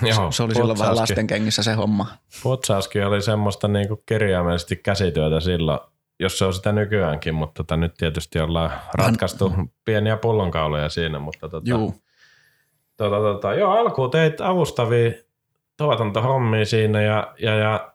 Joo, 0.01 0.31
se 0.31 0.43
oli 0.43 0.55
silloin 0.55 0.79
vähän 0.79 0.95
lasten 0.95 1.27
kengissä 1.27 1.63
se 1.63 1.73
homma. 1.73 2.07
Putsauskin 2.43 3.05
oli 3.05 3.21
semmoista 3.21 3.67
niinku 3.67 4.03
kirjaimellisesti 4.05 4.75
käsityötä 4.75 5.39
silloin, 5.39 5.79
jos 6.19 6.37
se 6.37 6.45
on 6.45 6.53
sitä 6.53 6.71
nykyäänkin, 6.71 7.35
mutta 7.35 7.63
tota, 7.63 7.77
nyt 7.77 7.93
tietysti 7.97 8.39
ollaan 8.39 8.71
ratkaistu 8.93 9.49
Hän... 9.49 9.69
pieniä 9.85 10.17
pullonkauloja 10.17 10.89
siinä, 10.89 11.19
mutta 11.19 11.49
tota, 11.49 11.69
Juu. 11.69 11.95
Tota, 12.97 13.15
tota, 13.15 13.53
joo, 13.53 13.71
alkuun 13.71 14.11
teit 14.11 14.41
avustavia 14.41 15.11
tuotantohommia 15.77 16.65
siinä 16.65 17.01
ja, 17.01 17.33
ja, 17.39 17.55
ja 17.55 17.93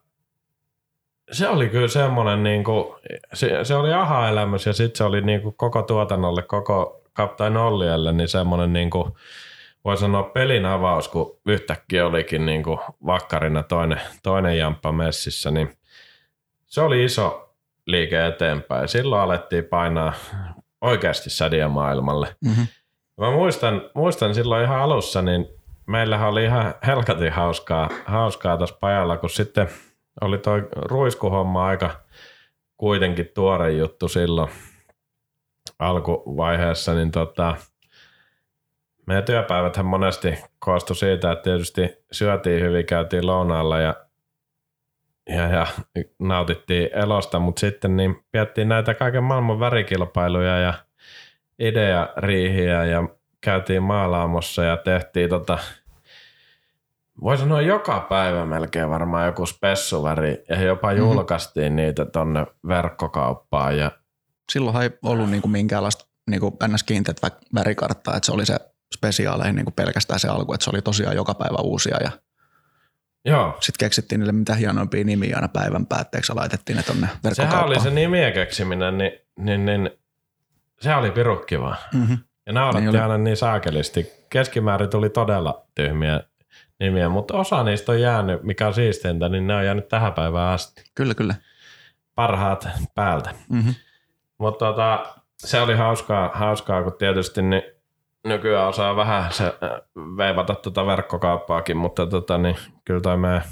se 1.33 1.49
oli 1.49 1.69
kyllä 1.69 1.89
semmoinen, 1.89 2.43
niin 2.43 2.65
kuin, 2.65 2.95
se, 3.33 3.65
se 3.65 3.75
oli 3.75 3.93
aha-elämys 3.93 4.67
ja 4.67 4.73
sitten 4.73 4.99
se 4.99 5.05
oli 5.05 5.21
niin 5.21 5.43
kuin 5.43 5.55
koko 5.57 5.83
tuotannolle, 5.83 6.43
koko 6.43 7.03
Kaptain 7.13 7.57
Ollielle, 7.57 8.13
niin 8.13 8.29
semmoinen 8.29 8.73
niin 8.73 8.91
kuin, 8.91 9.13
voi 9.85 9.97
sanoa 9.97 10.23
pelin 10.23 10.67
avaus, 10.67 11.09
kun 11.09 11.41
yhtäkkiä 11.47 12.07
olikin 12.07 12.47
niin 12.47 12.63
kuin 12.63 12.79
vakkarina 13.07 13.63
toinen, 13.63 14.01
toinen 14.23 14.59
jamppa 14.59 14.93
messissä, 14.93 15.51
niin 15.51 15.79
se 16.67 16.81
oli 16.81 17.05
iso 17.05 17.55
liike 17.87 18.27
eteenpäin. 18.27 18.89
Silloin 18.89 19.23
alettiin 19.23 19.65
painaa 19.65 20.13
oikeasti 20.81 21.31
sädiä 21.31 21.69
maailmalle. 21.69 22.37
Mm-hmm. 22.45 22.67
Mä 23.17 23.31
muistan, 23.31 23.91
muistan 23.95 24.35
silloin 24.35 24.65
ihan 24.65 24.81
alussa, 24.81 25.23
niin 25.23 25.47
meillähän 25.87 26.29
oli 26.29 26.45
ihan 26.45 26.75
helkatin 26.87 27.33
hauskaa, 27.33 27.89
hauskaa 28.05 28.57
tuossa 28.57 28.79
pajalla, 28.81 29.17
kun 29.17 29.31
sitten 29.31 29.69
oli 30.21 30.39
toi 30.39 30.69
ruiskuhomma 30.75 31.67
aika 31.67 31.91
kuitenkin 32.77 33.31
tuore 33.35 33.73
juttu 33.73 34.09
silloin 34.09 34.51
alkuvaiheessa, 35.79 36.95
niin 36.95 37.11
tota, 37.11 37.57
meidän 39.07 39.25
työpäiväthän 39.25 39.87
monesti 39.87 40.39
koostui 40.59 40.97
siitä, 40.97 41.33
että 41.33 41.43
tietysti 41.43 42.05
syötiin 42.13 42.63
hyvin, 42.63 42.87
käytiin 42.87 43.27
lounaalla 43.27 43.81
ja, 43.81 43.95
ja, 45.29 45.49
ja 45.49 45.67
nautittiin 46.19 46.91
elosta, 46.93 47.39
mutta 47.39 47.61
sitten 47.61 47.97
niin 47.97 48.25
piettiin 48.33 48.69
näitä 48.69 48.95
kaiken 48.95 49.25
maailman 49.25 49.61
värikilpailuja 49.61 50.59
ja 50.59 50.75
ideariihiä 51.59 52.85
ja 52.85 53.09
käytiin 53.41 53.83
maalaamossa 53.83 54.65
ja 54.65 54.77
tehtiin 54.77 55.31
tota, 55.31 55.59
voi 57.23 57.39
sanoa 57.39 57.61
joka 57.61 58.01
päivä 58.01 58.47
melkein 58.47 58.91
varmaan 58.91 59.27
joku 59.27 59.47
spessuväri 59.47 60.45
ja 60.49 60.63
jopa 60.63 60.89
mm-hmm. 60.89 61.05
julkaistiin 61.05 61.77
niitä 61.77 62.05
tonne 62.05 62.47
verkkokauppaan. 62.69 63.79
Ja... 63.79 63.91
Silloin 64.53 64.83
ei 64.83 64.91
ollut 65.03 65.31
niinku 65.31 65.49
minkäänlaista 65.49 66.07
niinku 66.31 66.57
ns. 66.69 66.83
kiinteät 66.83 67.21
värikarttaa, 67.55 68.17
että 68.17 68.27
se 68.27 68.33
oli 68.33 68.47
se 68.47 68.72
spesiaaleihin 68.95 69.57
niin 69.57 69.65
kuin 69.65 69.75
pelkästään 69.75 70.21
se 70.21 70.29
alku, 70.29 70.53
että 70.53 70.65
se 70.65 70.71
oli 70.71 70.83
tosiaan 70.83 71.17
joka 71.17 71.35
päivä 71.35 71.57
uusia 71.63 71.97
ja 72.03 72.11
Joo. 73.25 73.57
Sitten 73.61 73.87
keksittiin 73.87 74.19
niille 74.19 74.33
mitä 74.33 74.55
hienoimpia 74.55 75.05
nimiä 75.05 75.37
aina 75.37 75.49
päivän 75.49 75.87
päätteeksi 75.87 76.33
ja 76.33 76.37
laitettiin 76.37 76.77
ne 76.77 76.83
tonne 76.83 77.09
verkkokauppaan. 77.25 77.51
Sehän 77.51 77.65
oli 77.65 77.81
se 77.81 77.91
nimien 77.91 78.33
keksiminen, 78.33 78.99
niin, 78.99 79.13
niin, 79.39 79.65
niin 79.65 79.91
se 80.81 80.95
oli 80.95 81.11
pirukkiva. 81.11 81.77
Mm-hmm. 81.95 82.19
Ja 82.47 82.53
nauratti 82.53 82.91
niin 82.91 83.03
aina 83.03 83.19
niin 83.19 83.37
saakelisti. 83.37 84.13
Keskimäärin 84.31 84.91
tuli 84.91 85.11
todella 85.11 85.67
tyhmiä 85.75 86.21
nimiä, 86.81 87.09
mutta 87.09 87.35
osa 87.35 87.63
niistä 87.63 87.93
on 87.93 88.01
jäänyt, 88.01 88.43
mikä 88.43 88.67
on 88.67 88.75
siisteintä, 88.75 89.29
niin 89.29 89.47
ne 89.47 89.55
on 89.55 89.65
jäänyt 89.65 89.89
tähän 89.89 90.13
päivään 90.13 90.53
asti. 90.53 90.85
Kyllä, 90.95 91.15
kyllä. 91.15 91.35
Parhaat 92.15 92.69
päältä. 92.95 93.31
Mm-hmm. 93.49 93.75
Mutta 94.39 94.65
tota, 94.65 95.07
se 95.39 95.61
oli 95.61 95.77
hauskaa, 95.77 96.31
hauskaa, 96.35 96.83
kun 96.83 96.93
tietysti 96.99 97.43
niin 97.43 97.63
nykyään 98.27 98.69
osaa 98.69 98.97
vähän 98.97 99.33
se, 99.33 99.45
äh, 99.45 99.71
veivata 100.17 100.55
tuota 100.55 100.87
verkkokauppaakin, 100.87 101.77
mutta 101.77 102.07
tota, 102.07 102.39
niin, 102.39 102.57
kyllä 102.85 103.01
toi 103.01 103.17
meidän 103.17 103.43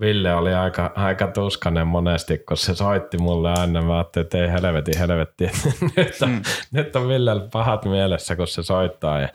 Ville 0.00 0.34
oli 0.34 0.54
aika, 0.54 0.92
aika 0.94 1.26
tuskanen 1.26 1.86
monesti, 1.86 2.38
kun 2.38 2.56
se 2.56 2.74
soitti 2.74 3.18
mulle 3.18 3.52
aina. 3.58 3.82
Mä 3.82 3.96
ajattelin, 3.96 4.24
että 4.24 4.38
ei 4.38 4.52
helveti, 4.52 4.98
helvetti. 4.98 5.44
nyt, 5.96 6.22
on, 6.22 6.28
mm. 6.28 6.42
nyt 6.72 6.96
on 6.96 7.08
Villellä 7.08 7.48
pahat 7.52 7.84
mielessä, 7.84 8.36
kun 8.36 8.46
se 8.46 8.62
soittaa. 8.62 9.20
Ja, 9.20 9.28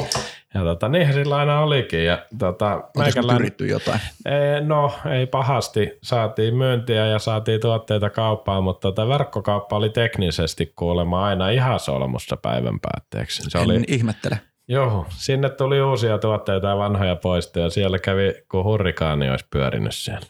ja 0.54 0.64
tota, 0.64 0.90
niinhän 0.90 1.14
sillä 1.14 1.38
aina 1.38 1.60
olikin. 1.60 2.06
Ja, 2.06 2.26
tota, 2.40 2.84
meikälän, 2.98 3.36
yritty 3.36 3.68
jotain? 3.68 4.00
Ei, 4.26 4.62
no, 4.62 4.94
ei 5.12 5.26
pahasti. 5.26 6.00
Saatiin 6.04 6.56
myyntiä 6.56 7.08
ja 7.08 7.20
saatiin 7.20 7.62
tuotteita 7.62 8.10
kauppaan, 8.10 8.64
mutta 8.64 8.82
tota, 8.82 9.08
verkkokauppa 9.08 9.76
oli 9.76 9.90
teknisesti 9.90 10.74
kuulemma 10.76 11.26
aina 11.26 11.50
ihan 11.50 11.80
solmussa 11.80 12.38
päivän 12.38 12.80
päätteeksi. 12.80 13.44
Se 13.50 13.58
en 13.58 13.64
oli, 13.64 13.84
ihmettele. 13.88 14.40
Joo, 14.68 15.06
sinne 15.10 15.50
tuli 15.50 15.82
uusia 15.82 16.18
tuotteita 16.18 16.68
ja 16.68 16.78
vanhoja 16.78 17.16
poistoja. 17.16 17.66
ja 17.66 17.70
siellä 17.70 18.00
kävi, 18.00 18.34
kun 18.52 18.64
hurrikaani 18.64 19.30
olisi 19.30 19.46
pyörinyt 19.50 19.96
siellä. 19.96 20.28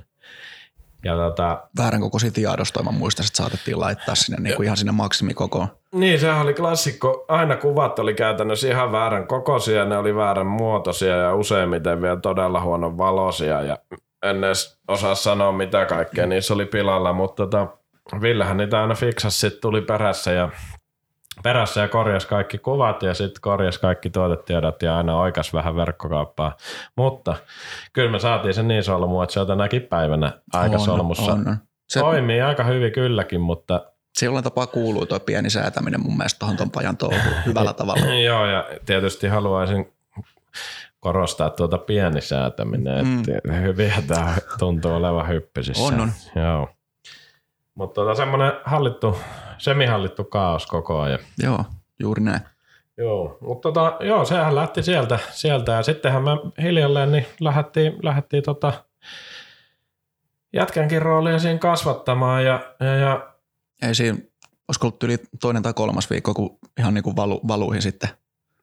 Ja 1.04 1.15
tota, 1.15 1.63
Väärän 1.77 2.01
kokoisia 2.01 2.32
tiedostoja, 2.32 2.86
että 3.10 3.24
saatettiin 3.34 3.80
laittaa 3.80 4.15
sinne 4.15 4.42
niin 4.42 4.56
kuin 4.56 4.65
ihan 4.65 4.77
sinne 4.77 4.92
maksimikokoon. 4.92 5.68
Niin, 5.92 6.20
sehän 6.20 6.42
oli 6.42 6.54
klassikko. 6.54 7.25
Aina 7.27 7.56
kuvat 7.56 8.00
oli 8.00 8.13
käytännössä 8.13 8.68
ihan 8.68 8.92
väärän 8.92 9.27
kokoisia, 9.27 9.86
ne 9.86 9.98
oli 9.98 10.15
väärän 10.15 10.48
muotoisia 10.48 11.15
ja 11.15 11.36
useimmiten 11.36 12.01
vielä 12.01 12.20
todella 12.20 12.62
huonon 12.62 12.98
valoisia. 12.98 13.62
Ja 13.62 13.77
en 14.24 14.44
edes 14.44 14.80
osaa 14.88 15.15
sanoa 15.15 15.51
mitä 15.51 15.86
kaikkea 15.86 16.25
niissä 16.25 16.54
oli 16.54 16.65
pilalla, 16.65 17.13
mutta 17.13 17.44
tota, 17.44 17.68
Villehän 18.22 18.58
niitä 18.58 18.82
aina 18.82 18.96
fiksasi, 18.96 19.39
sitten 19.39 19.62
tuli 19.62 19.82
perässä 19.82 20.32
ja 20.32 20.50
perässä 21.44 21.82
ja 21.82 21.88
korjas 21.88 22.25
kaikki 22.25 22.58
kuvat 22.58 23.04
ja 23.04 23.13
sitten 23.13 23.42
korjas 23.42 23.77
kaikki 23.77 24.10
tuotetiedot 24.10 24.82
ja 24.82 24.98
aina 24.98 25.18
oikas 25.18 25.54
vähän 25.54 25.75
verkkokauppaa. 25.75 26.58
Mutta 26.96 27.36
kyllä 27.94 28.12
me 28.12 28.20
saatiin 28.20 28.54
se 28.54 28.63
niin 28.63 28.84
solmu, 28.84 29.22
että 29.22 29.34
se 29.34 29.39
on 29.39 29.48
tänäkin 29.48 29.82
päivänä 29.82 30.32
aika 30.54 30.75
on, 30.75 30.82
solmussa. 30.82 31.34
On. 31.34 31.58
Se... 31.89 32.00
Toimii 32.00 32.42
aika 32.42 32.63
hyvin 32.63 32.92
kylläkin, 32.92 33.42
mutta 33.42 33.86
Se 34.13 34.25
jollain 34.25 34.44
tapaa 34.44 34.68
kuuluu 34.68 35.06
tuo 35.06 35.20
pieni 35.20 35.50
säätäminen 35.50 36.01
mun 36.01 36.18
mielestä 36.18 36.39
tuohon 36.39 36.58
ton 36.58 36.72
pajan 36.72 36.98
touhuun 36.98 37.36
hyvällä 37.46 37.74
tavalla. 37.80 38.06
Joo, 38.06 38.46
ja 38.46 38.65
tietysti 38.86 39.27
haluaisin 39.27 39.94
korostaa 41.00 41.50
tuota 41.50 41.77
pienisäätäminen, 41.77 43.06
mm. 43.06 43.20
että 43.20 43.54
hyviä 43.54 44.04
tämä 44.08 44.36
tuntuu 44.60 44.92
olevan 44.92 45.27
hyppisissä. 45.27 45.84
On, 45.84 46.01
on. 46.01 46.12
Joo. 46.36 46.70
Mutta 47.75 48.01
tuota, 48.01 48.15
semmoinen 48.15 48.51
hallittu, 48.65 49.17
semihallittu 49.58 50.24
kaos 50.24 50.65
koko 50.65 51.00
ajan. 51.01 51.20
Joo, 51.44 51.65
juuri 52.00 52.24
näin. 52.24 52.41
Joo, 52.98 53.38
mutta 53.41 53.72
tota, 53.72 53.98
joo, 54.00 54.25
sehän 54.25 54.55
lähti 54.55 54.84
sieltä, 54.84 55.20
sieltä 55.32 55.72
ja 55.72 55.84
sittenhän 55.84 56.24
me 56.24 56.32
hiljalleen 56.62 57.12
niin 57.12 57.25
lähdettiin, 57.39 57.94
lähdettiin 58.03 58.44
tota, 58.44 58.74
jätkänkin 60.53 61.01
roolia 61.01 61.39
siinä 61.39 61.60
kasvattamaan 61.60 62.46
ja, 62.46 62.75
ja, 62.79 62.96
ja 62.96 63.29
Ei 63.82 63.96
siinä, 63.96 64.17
olisiko 64.67 64.88
ollut 64.88 65.03
yli 65.03 65.17
toinen 65.41 65.63
tai 65.63 65.74
kolmas 65.74 66.10
viikko, 66.10 66.34
kun 66.34 66.60
ihan 66.79 66.94
niin 66.94 67.03
kuin 67.03 67.15
valu, 67.15 67.41
valuihin 67.48 67.82
sitten 67.82 68.10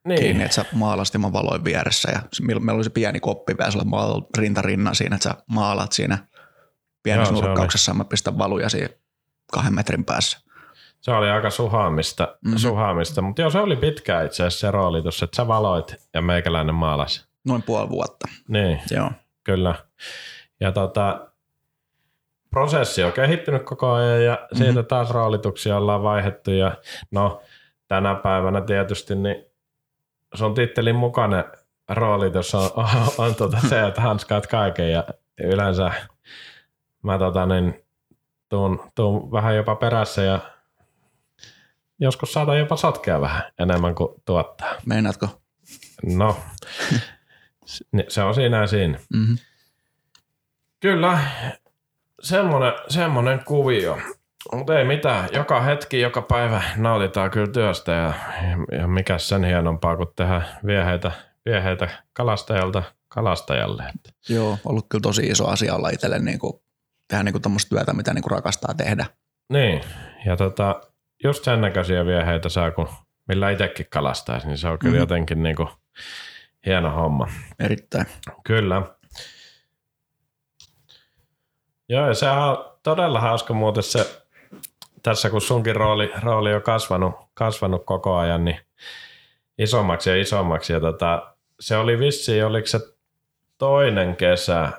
niin, 0.05 0.21
kiinni, 0.21 0.45
että 0.45 0.55
sä 0.55 0.65
maalasit 0.73 1.15
ja 1.15 1.21
mä 1.21 1.33
valoin 1.33 1.65
vieressä. 1.65 2.11
Ja 2.11 2.21
meillä 2.61 2.73
oli 2.73 2.85
se 2.85 2.91
pieni 2.91 3.21
koppi 3.21 3.55
vielä 3.59 3.71
sulla 3.71 3.85
maalalla 3.85 4.27
rinta 4.39 4.63
rinnan 4.63 4.95
siinä, 4.95 5.17
että 5.17 5.29
sä 5.29 5.35
maalat 5.47 5.93
siinä 5.93 6.19
pienessä 7.03 7.33
Joo, 7.33 7.41
se 7.41 7.47
nurkkauksessa 7.47 7.91
ja 7.91 7.95
mä 7.95 8.05
pistän 8.05 8.39
valuja 8.39 8.69
siinä 8.69 9.02
kahden 9.53 9.75
metrin 9.75 10.05
päässä. 10.05 10.39
se 11.01 11.11
oli 11.11 11.31
aika 11.31 11.51
suhaamista, 11.51 12.25
Mhm. 12.25 12.33
mm-hmm. 12.49 12.59
suhaamista. 12.59 13.23
mutta 13.23 13.43
joo, 13.43 13.51
se 13.51 13.59
oli 13.59 13.77
pitkä 13.77 14.23
itse 14.23 14.43
asiassa 14.43 14.61
se 14.67 14.71
rooli 14.71 15.03
tuossa, 15.03 15.25
että 15.25 15.37
sä 15.37 15.49
valoit 15.49 15.95
ja 16.15 16.23
meikäläinen 16.23 16.75
maalasi. 16.75 17.25
Noin 17.45 17.63
puoli 17.63 17.89
vuotta. 17.89 18.29
Niin, 18.49 18.81
Joo. 18.91 19.11
kyllä. 19.45 19.75
Ja 20.61 20.73
tota, 20.73 21.27
prosessi 22.51 23.05
on 23.05 23.13
kehittynyt 23.13 23.63
koko 23.63 23.93
ajan 23.93 24.25
ja 24.25 24.39
Mhm. 24.55 24.59
siitä 24.63 24.83
taas 24.83 25.11
roolituksia 25.11 25.77
ollaan 25.77 26.03
vaihdettu 26.03 26.51
ja 26.51 26.73
no 27.11 27.43
tänä 27.89 28.15
päivänä 28.15 28.61
tietysti 28.61 29.15
niin 29.15 29.45
sun 30.35 30.55
tittelin 30.55 30.97
mukainen 30.97 31.45
roolitus 31.91 32.55
on, 32.55 32.71
on, 32.77 32.87
on 33.19 33.35
tota 33.35 33.59
se, 33.69 33.87
että 33.87 34.01
hanskaat 34.01 34.47
kaiken 34.47 34.93
ja 34.93 35.05
yleensä 35.41 35.91
mä 37.03 37.19
tota 37.19 37.47
niin, 37.47 37.82
tuun, 38.53 38.91
tuun 38.95 39.33
vähän 39.33 39.57
jopa 39.57 39.75
perässä 39.75 40.23
ja 40.23 40.41
joskus 41.99 42.33
saatan 42.33 42.59
jopa 42.59 42.77
sotkea 42.77 43.21
vähän 43.21 43.43
enemmän 43.59 43.95
kuin 43.95 44.09
tuottaa. 44.25 44.75
Meinaatko? 44.87 45.29
No, 46.17 46.37
se 48.09 48.23
on 48.23 48.35
siinä 48.35 48.61
ja 48.61 48.67
siinä. 48.67 48.99
Mm-hmm. 49.15 49.39
Kyllä, 50.81 51.19
semmonen, 52.23 52.73
semmonen 52.89 53.45
kuvio. 53.45 53.99
Mutta 54.53 54.79
ei 54.79 54.85
mitään, 54.85 55.29
joka 55.33 55.61
hetki, 55.61 56.01
joka 56.01 56.23
päivä 56.23 56.63
nautitaan 56.77 57.31
kyllä 57.31 57.53
työstä 57.53 57.93
ja, 57.93 58.13
ja 58.79 58.89
mikä 58.89 59.19
sen 59.19 59.45
hienompaa 59.45 59.97
kuin 59.97 60.09
tehdä 60.17 60.43
vieheitä, 60.67 61.13
vieheitä 61.45 61.89
kalastajalta 62.13 62.83
kalastajalle. 63.09 63.85
Joo, 64.29 64.59
ollut 64.65 64.87
kyllä 64.89 65.03
tosi 65.03 65.23
iso 65.23 65.47
asia 65.47 65.75
olla 65.75 65.89
itselle 65.89 66.19
niin 66.19 66.39
kuin, 66.39 66.63
tehdä 67.13 67.25
niin 67.25 67.33
kuin 67.33 67.57
työtä, 67.69 67.93
mitä 67.93 68.15
niin 68.15 68.23
kuin 68.23 68.31
rakastaa 68.31 68.75
tehdä. 68.75 69.07
Niin, 69.49 69.81
ja 70.27 70.37
tota, 70.37 70.81
just 71.25 71.45
sen 71.45 71.61
näköisiä 71.61 72.07
vieheitä 72.07 72.49
saa, 72.49 72.71
kun 72.71 72.89
millä 73.29 73.51
itsekin 73.51 73.87
kalastaisi, 73.91 74.47
niin 74.47 74.59
se 74.59 74.69
on 74.69 74.79
kyllä 74.79 74.93
mm-hmm. 74.93 75.01
jotenkin 75.01 75.43
niinku 75.43 75.69
hieno 76.67 76.91
homma. 76.91 77.29
Erittäin. 77.59 78.07
Kyllä. 78.45 78.83
Joo, 81.89 82.09
ja 82.09 82.15
se 82.15 82.31
on 82.31 82.79
todella 82.83 83.21
hauska 83.21 83.55
muuten 83.55 83.83
se, 83.83 84.23
tässä 85.03 85.31
kun 85.31 85.41
sunkin 85.41 85.77
rooli, 85.77 86.13
rooli 86.23 86.55
on 86.55 86.63
kasvanut, 86.63 87.15
kasvanut 87.35 87.87
koko 87.87 88.17
ajan, 88.17 88.45
niin 88.45 88.59
isommaksi 89.59 90.11
ja 90.11 90.21
isommaksi. 90.21 90.73
Ja 90.73 90.81
tota, 90.81 91.35
se 91.61 91.77
oli 91.77 91.99
vissi, 91.99 92.43
oliko 92.43 92.67
se 92.67 92.81
toinen 93.59 94.17
kesä, 94.17 94.73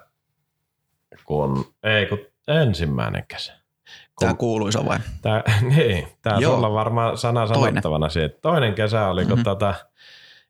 kun, 1.25 1.65
ei 1.83 2.05
kun 2.05 2.19
ensimmäinen 2.47 3.23
kesä. 3.27 3.53
Kun, 3.83 4.27
Tämä 4.27 4.33
kuuluisa 4.33 4.86
vai? 4.86 4.97
tää, 5.21 5.43
niin, 5.75 6.07
tää 6.21 6.38
Joo. 6.39 6.53
sulla 6.55 6.67
on 6.67 6.73
varmaan 6.73 7.17
sana 7.17 7.47
Toinen. 7.47 7.63
sanottavana 7.63 8.09
siitä. 8.09 8.38
Toinen 8.41 8.73
kesä 8.73 9.07
oli, 9.07 9.21
kun 9.21 9.29
Mhm. 9.31 9.33
mm-hmm. 9.39 9.43
tota, 9.43 9.73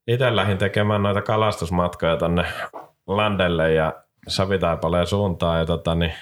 itse 0.08 0.36
lähdin 0.36 0.58
tekemään 0.58 1.04
noita 1.04 1.22
kalastusmatkoja 1.22 2.18
tonne 2.18 2.46
Landelle 3.08 3.74
ja 3.74 3.94
Savitaipaleen 4.28 5.08
suuntaan. 5.08 5.60
Ja 5.60 5.66
tota, 5.66 5.96
niin, 5.96 6.14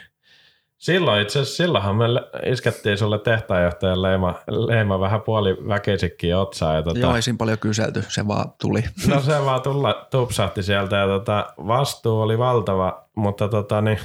silloin 0.78 1.22
itse 1.22 1.40
asiassa, 1.40 1.64
silloinhan 1.64 1.96
me 1.96 2.06
iskettiin 2.46 2.98
sulle 2.98 3.20
tehtaanjohtajan 3.20 4.02
leima, 4.02 4.34
leima 4.48 5.00
vähän 5.00 5.22
puoli 5.22 5.58
väkisikin 5.68 6.36
otsaan. 6.36 6.76
Ja 6.76 6.84
tota, 6.84 7.00
Joo, 7.00 7.16
ei 7.16 7.22
siinä 7.22 7.38
paljon 7.38 7.60
kyselty, 7.60 8.04
se 8.08 8.28
vaan 8.28 8.46
tuli. 8.62 8.84
No 9.08 9.20
se 9.22 9.46
vaan 9.46 9.62
tulla, 9.62 10.08
tupsahti 10.12 10.64
sieltä 10.64 10.96
ja 10.96 11.08
tota, 11.08 11.54
vastuu 11.68 12.22
oli 12.22 12.38
valtava, 12.38 13.06
mutta 13.16 13.48
tota, 13.48 13.82
niin, 13.82 14.00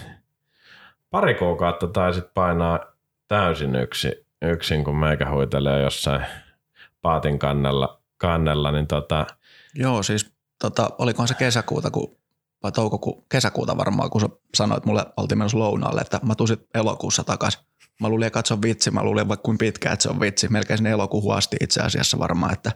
pari 1.11 1.35
kuukautta 1.35 1.87
taisit 1.87 2.35
painaa 2.35 2.81
täysin 3.29 3.77
yksi, 3.77 4.27
yksin, 4.43 4.85
kun 4.85 4.97
meikä 4.97 5.31
huitelee 5.31 5.83
jossain 5.83 6.27
paatin 7.03 7.39
kannella, 7.39 8.01
kannella 8.17 8.73
niin 8.73 8.87
tota, 8.87 9.27
Joo, 9.75 10.03
siis 10.03 10.33
tota, 10.59 10.91
olikohan 10.99 11.29
se 11.29 11.35
kesäkuuta, 11.35 11.91
kun, 11.91 12.17
vai 12.63 12.73
toukoku, 12.73 13.27
kesäkuuta 13.29 13.77
varmaan, 13.77 14.11
kun 14.11 14.21
sä 14.21 14.29
sanoit 14.55 14.85
mulle, 14.85 15.07
oltiin 15.17 15.39
menossa 15.39 15.59
lounaalle, 15.59 16.01
että 16.01 16.21
mä 16.23 16.35
tulisin 16.35 16.67
elokuussa 16.75 17.25
takaisin. 17.25 17.61
Mä 18.01 18.09
luulin, 18.09 18.27
että 18.27 18.43
se 18.45 18.55
on 18.55 18.63
vitsi, 18.63 18.91
mä 18.91 19.05
luulin 19.05 19.29
vaikka 19.29 19.43
kuin 19.43 19.59
pitkä, 19.59 19.93
että 19.93 20.03
se 20.03 20.09
on 20.09 20.21
vitsi. 20.21 20.49
Melkein 20.49 20.79
sinne 20.79 20.91
elokuuhun 20.91 21.35
asti 21.35 21.57
itse 21.61 21.81
asiassa 21.81 22.19
varmaan, 22.19 22.53
että, 22.53 22.73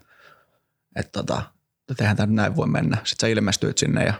että, 0.96 1.10
tota, 1.12 1.42
että 1.90 2.04
eihän 2.04 2.16
tämä 2.16 2.32
näin 2.32 2.56
voi 2.56 2.66
mennä. 2.66 2.96
Sitten 2.96 3.28
sä 3.28 3.32
ilmestyit 3.32 3.78
sinne 3.78 4.04
ja 4.04 4.14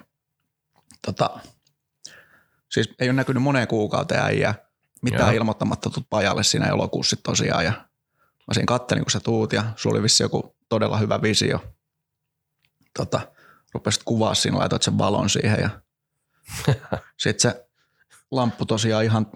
tota, 1.07 1.39
siis 2.71 2.95
ei 2.99 3.09
ole 3.09 3.17
näkynyt 3.17 3.43
moneen 3.43 3.69
kuukauteen 3.69 4.23
äijää. 4.23 4.55
Mitään 5.03 5.29
Joo. 5.29 5.37
ilmoittamatta 5.37 5.91
tuut 5.91 6.07
pajalle 6.11 6.43
siinä 6.43 6.67
elokuussa 6.67 7.17
tosiaan. 7.23 7.65
Ja 7.65 7.73
mä 8.47 8.55
siinä 8.55 8.67
kattelin, 8.67 9.05
kun 9.05 9.11
sä 9.11 9.21
tuut 9.21 9.53
ja 9.53 9.65
sulla 9.77 9.95
oli 9.95 10.03
vissi 10.03 10.23
joku 10.23 10.57
todella 10.69 10.99
hyvä 10.99 11.23
visio. 11.23 11.65
Tota, 12.97 13.21
rupesit 13.75 14.03
kuvaa 14.05 14.35
siinä, 14.35 14.59
laitoit 14.59 14.83
sen 14.83 14.99
valon 14.99 15.31
siihen 15.31 15.59
ja 15.61 15.71
sitten 17.23 17.53
se 17.53 17.67
lamppu 18.31 18.67
tosiaan 18.67 19.05
ihan 19.05 19.27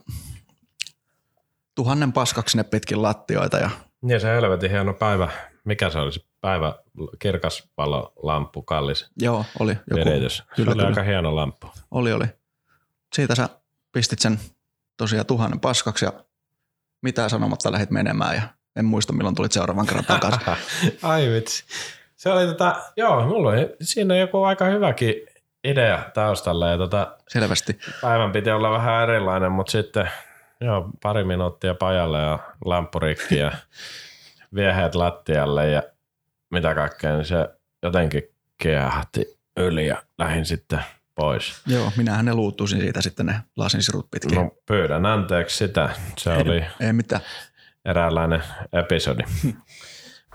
tuhannen 1.74 2.12
paskaksi 2.12 2.52
sinne 2.52 2.64
pitkin 2.64 3.02
lattioita 3.02 3.58
ja 3.58 3.70
niin 4.02 4.20
se 4.20 4.28
helvetin 4.28 4.70
hieno 4.70 4.94
päivä, 4.94 5.28
mikä 5.64 5.90
se 5.90 5.98
oli 5.98 6.12
se 6.12 6.20
päivä, 6.40 6.74
kirkas 7.18 7.68
valo, 7.76 8.12
lamppu, 8.22 8.62
kallis 8.62 9.10
joo, 9.16 9.44
oli 9.58 9.76
joku, 9.90 10.04
viritys. 10.04 10.36
Se 10.36 10.44
kyllä, 10.56 10.70
oli 10.70 10.76
kyllä. 10.76 10.88
aika 10.88 11.02
hieno 11.02 11.36
lamppu. 11.36 11.66
oli, 11.90 12.12
oli. 12.12 12.26
Siitä 13.14 13.34
sä 13.34 13.48
pistit 13.92 14.18
sen 14.18 14.38
tosiaan 14.96 15.26
tuhannen 15.26 15.60
paskaksi 15.60 16.04
ja 16.04 16.12
mitään 17.02 17.30
sanomatta 17.30 17.72
lähdit 17.72 17.90
menemään 17.90 18.36
ja 18.36 18.42
en 18.76 18.84
muista 18.84 19.12
milloin 19.12 19.34
tulit 19.34 19.52
seuraavan 19.52 19.86
kerran 19.86 20.04
takaisin. 20.04 20.40
Ai 21.02 21.28
vitsi. 21.28 21.64
Se 22.16 22.30
oli 22.30 22.46
tota, 22.46 22.82
joo, 22.96 23.26
mulla 23.26 23.50
oli 23.50 23.76
siinä 23.82 24.16
joku 24.16 24.42
aika 24.42 24.64
hyväkin 24.64 25.14
idea 25.64 26.10
taustalla 26.14 26.68
ja 26.68 26.78
tota, 26.78 27.16
Selvästi. 27.28 27.78
päivän 28.02 28.32
piti 28.32 28.50
olla 28.50 28.70
vähän 28.70 29.02
erilainen, 29.02 29.52
mutta 29.52 29.70
sitten 29.70 30.10
joo, 30.60 30.90
pari 31.02 31.24
minuuttia 31.24 31.74
pajalle 31.74 32.18
ja 32.18 32.38
lampurikki 32.64 33.36
ja 33.36 33.52
vieheet 34.54 34.94
lattialle 34.94 35.70
ja 35.70 35.82
mitä 36.50 36.74
kaikkea, 36.74 37.12
niin 37.12 37.24
se 37.24 37.48
jotenkin 37.82 38.22
kiehahti 38.58 39.38
yli 39.56 39.86
ja 39.86 40.02
lähdin 40.18 40.46
sitten 40.46 40.84
pois. 41.14 41.62
Joo, 41.66 41.92
minähän 41.96 42.24
ne 42.24 42.34
luuttuisin 42.34 42.80
siitä 42.80 43.02
sitten 43.02 43.26
ne 43.26 43.34
lasinsirut 43.56 44.10
pitkin. 44.10 44.34
No 44.38 44.50
pyydän 44.66 45.06
anteeksi 45.06 45.56
sitä, 45.56 45.88
se 46.18 46.30
oli 46.30 46.64
Ei 46.80 46.92
mitään. 46.92 47.22
eräänlainen 47.84 48.42
episodi. 48.72 49.22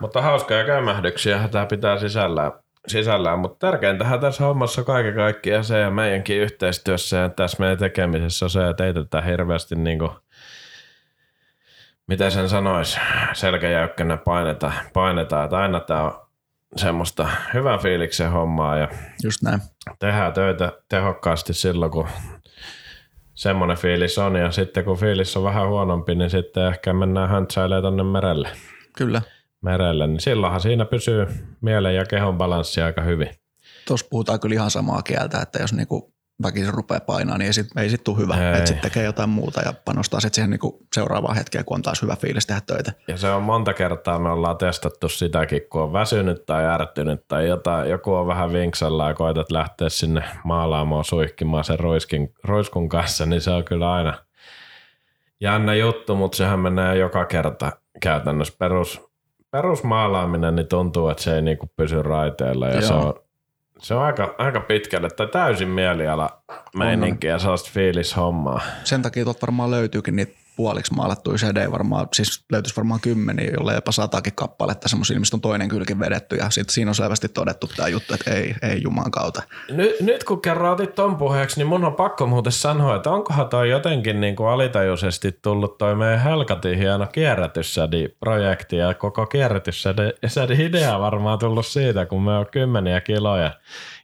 mutta 0.01 0.21
hauskoja 0.21 0.65
käymähdyksiä 0.65 1.47
tämä 1.51 1.65
pitää 1.65 1.99
sisällään, 1.99 2.51
sisällään. 2.87 3.39
mutta 3.39 3.67
tärkeintähän 3.67 4.19
tässä 4.19 4.43
hommassa 4.43 4.83
kaiken 4.83 5.15
kaikkiaan 5.15 5.63
se 5.63 5.79
ja 5.79 5.91
meidänkin 5.91 6.41
yhteistyössä 6.41 7.17
ja 7.17 7.29
tässä 7.29 7.57
meidän 7.59 7.77
tekemisessä 7.77 8.45
on 8.45 8.49
se, 8.49 8.69
että 8.69 8.85
ei 8.85 8.93
tätä 8.93 9.21
hirveästi 9.21 9.75
niinku, 9.75 10.11
miten 12.07 12.31
sen 12.31 12.49
sanoisi, 12.49 12.99
selkäjäykkänä 13.33 14.17
paineta, 14.17 14.71
painetaan, 14.93 15.43
että 15.45 15.57
aina 15.57 15.79
tämä 15.79 16.11
semmoista 16.75 17.29
hyvän 17.53 17.79
fiiliksen 17.79 18.31
hommaa 18.31 18.77
ja 18.77 18.87
Just 19.23 19.41
näin. 19.41 19.61
tehdään 19.99 20.33
töitä 20.33 20.71
tehokkaasti 20.89 21.53
silloin, 21.53 21.91
kun 21.91 22.07
semmoinen 23.33 23.77
fiilis 23.77 24.17
on. 24.17 24.35
Ja 24.35 24.51
sitten 24.51 24.85
kun 24.85 24.97
fiilis 24.97 25.37
on 25.37 25.43
vähän 25.43 25.67
huonompi, 25.67 26.15
niin 26.15 26.29
sitten 26.29 26.67
ehkä 26.67 26.93
mennään 26.93 27.29
häntsailemaan 27.29 27.83
tonne 27.83 28.03
merelle. 28.03 28.49
Kyllä. 28.97 29.21
merelle. 29.61 30.07
Niin 30.07 30.19
silloinhan 30.19 30.61
siinä 30.61 30.85
pysyy 30.85 31.25
mielen 31.61 31.95
ja 31.95 32.05
kehon 32.05 32.37
balanssi 32.37 32.81
aika 32.81 33.01
hyvin. 33.01 33.29
Tuossa 33.87 34.07
puhutaan 34.09 34.39
kyllä 34.39 34.53
ihan 34.53 34.71
samaa 34.71 35.01
kieltä, 35.01 35.39
että 35.41 35.59
jos 35.61 35.73
niinku 35.73 36.13
väkisin 36.43 36.73
rupeaa 36.73 36.99
painaa, 36.99 37.37
niin 37.37 37.45
ei 37.45 37.53
sit, 37.53 37.67
ei 37.77 37.89
sit 37.89 38.03
tule 38.03 38.17
hyvä. 38.17 38.51
Että 38.53 38.65
sitten 38.65 38.91
tekee 38.91 39.03
jotain 39.03 39.29
muuta 39.29 39.61
ja 39.61 39.73
panostaa 39.85 40.19
sitten 40.19 40.35
siihen 40.35 40.49
niinku 40.49 40.79
seuraavaan 40.95 41.35
hetkeen, 41.35 41.65
kun 41.65 41.75
on 41.75 41.81
taas 41.81 42.01
hyvä 42.01 42.15
fiilis 42.15 42.45
tehdä 42.45 42.61
töitä. 42.65 42.93
Ja 43.07 43.17
se 43.17 43.29
on 43.29 43.43
monta 43.43 43.73
kertaa, 43.73 44.19
me 44.19 44.29
ollaan 44.29 44.57
testattu 44.57 45.09
sitäkin, 45.09 45.61
kun 45.69 45.81
on 45.81 45.93
väsynyt 45.93 46.45
tai 46.45 46.65
ärtynyt 46.65 47.27
tai 47.27 47.47
jotain, 47.47 47.89
joku 47.89 48.13
on 48.13 48.27
vähän 48.27 48.53
vinksalla 48.53 49.07
ja 49.07 49.13
koetat 49.13 49.51
lähteä 49.51 49.89
sinne 49.89 50.23
maalaamaan 50.43 51.05
suihkimaan 51.05 51.63
sen 51.63 51.79
ruiskin, 51.79 52.33
ruiskun 52.43 52.89
kanssa, 52.89 53.25
niin 53.25 53.41
se 53.41 53.51
on 53.51 53.63
kyllä 53.63 53.93
aina 53.93 54.13
jännä 55.41 55.75
juttu, 55.75 56.15
mutta 56.15 56.35
sehän 56.35 56.59
menee 56.59 56.97
joka 56.97 57.25
kerta 57.25 57.71
käytännössä 58.01 58.55
perus, 58.59 59.01
perusmaalaaminen, 59.51 60.55
niin 60.55 60.67
tuntuu, 60.67 61.09
että 61.09 61.23
se 61.23 61.35
ei 61.35 61.41
niinku 61.41 61.69
pysy 61.75 62.01
raiteilla 62.01 62.67
ja 62.67 62.73
Joo. 62.73 62.81
se 62.81 62.93
on, 62.93 63.13
se 63.81 63.93
on 63.93 64.01
aika, 64.03 64.35
aika 64.37 64.59
pitkälle 64.59 65.09
tai 65.09 65.27
täysin 65.27 65.67
mieliala 65.67 66.41
meininkiä, 66.75 67.39
sellaista 67.39 67.69
fiilishommaa. 67.73 68.61
Sen 68.83 69.01
takia 69.01 69.23
tuolta 69.23 69.41
varmaan 69.41 69.71
löytyykin 69.71 70.15
niitä 70.15 70.33
puoliksi 70.59 70.93
maalattuja 70.93 71.37
CD 71.37 71.71
varmaan, 71.71 72.07
siis 72.13 72.43
löytyisi 72.51 72.75
varmaan 72.75 72.99
kymmeniä, 72.99 73.51
jolle 73.57 73.73
jopa 73.73 73.91
satakin 73.91 74.35
kappaletta 74.35 74.89
semmoisia, 74.89 75.19
mistä 75.19 75.37
on 75.37 75.41
toinen 75.41 75.69
kylki 75.69 75.99
vedetty 75.99 76.35
ja 76.35 76.49
sit 76.49 76.69
siinä 76.69 76.91
on 76.91 76.95
selvästi 76.95 77.29
todettu 77.29 77.67
tämä 77.75 77.87
juttu, 77.87 78.13
että 78.13 78.31
ei, 78.31 78.55
ei 78.61 78.81
juman 78.83 79.11
kautta. 79.11 79.43
Nyt, 79.71 79.95
nyt 80.01 80.23
kun 80.23 80.41
kerran 80.41 80.71
otit 80.71 80.95
ton 80.95 81.15
puheeksi, 81.15 81.59
niin 81.59 81.67
mun 81.67 81.85
on 81.85 81.95
pakko 81.95 82.27
muuten 82.27 82.51
sanoa, 82.51 82.95
että 82.95 83.09
onkohan 83.09 83.49
toi 83.49 83.69
jotenkin 83.69 84.21
niin 84.21 84.35
kuin 84.35 84.49
alitajuisesti 84.49 85.31
tullut 85.41 85.77
toi 85.77 85.95
meidän 85.95 86.23
helkatin 86.23 86.77
hieno 86.77 87.07
kierrätyssädi-projekti 87.07 88.77
ja 88.77 88.93
koko 88.93 89.25
kierrätyssädi-idea 89.25 90.99
varmaan 90.99 91.39
tullut 91.39 91.65
siitä, 91.65 92.05
kun 92.05 92.21
me 92.21 92.37
on 92.37 92.45
kymmeniä 92.51 93.01
kiloja 93.01 93.51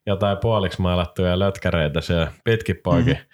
jotain 0.06 0.38
puoliksi 0.38 0.82
maalattuja 0.82 1.40
lötkäreitä 1.40 2.02
siellä 2.02 2.32
pitkin 2.44 2.78
poikin 2.84 3.14
mm-hmm. 3.14 3.28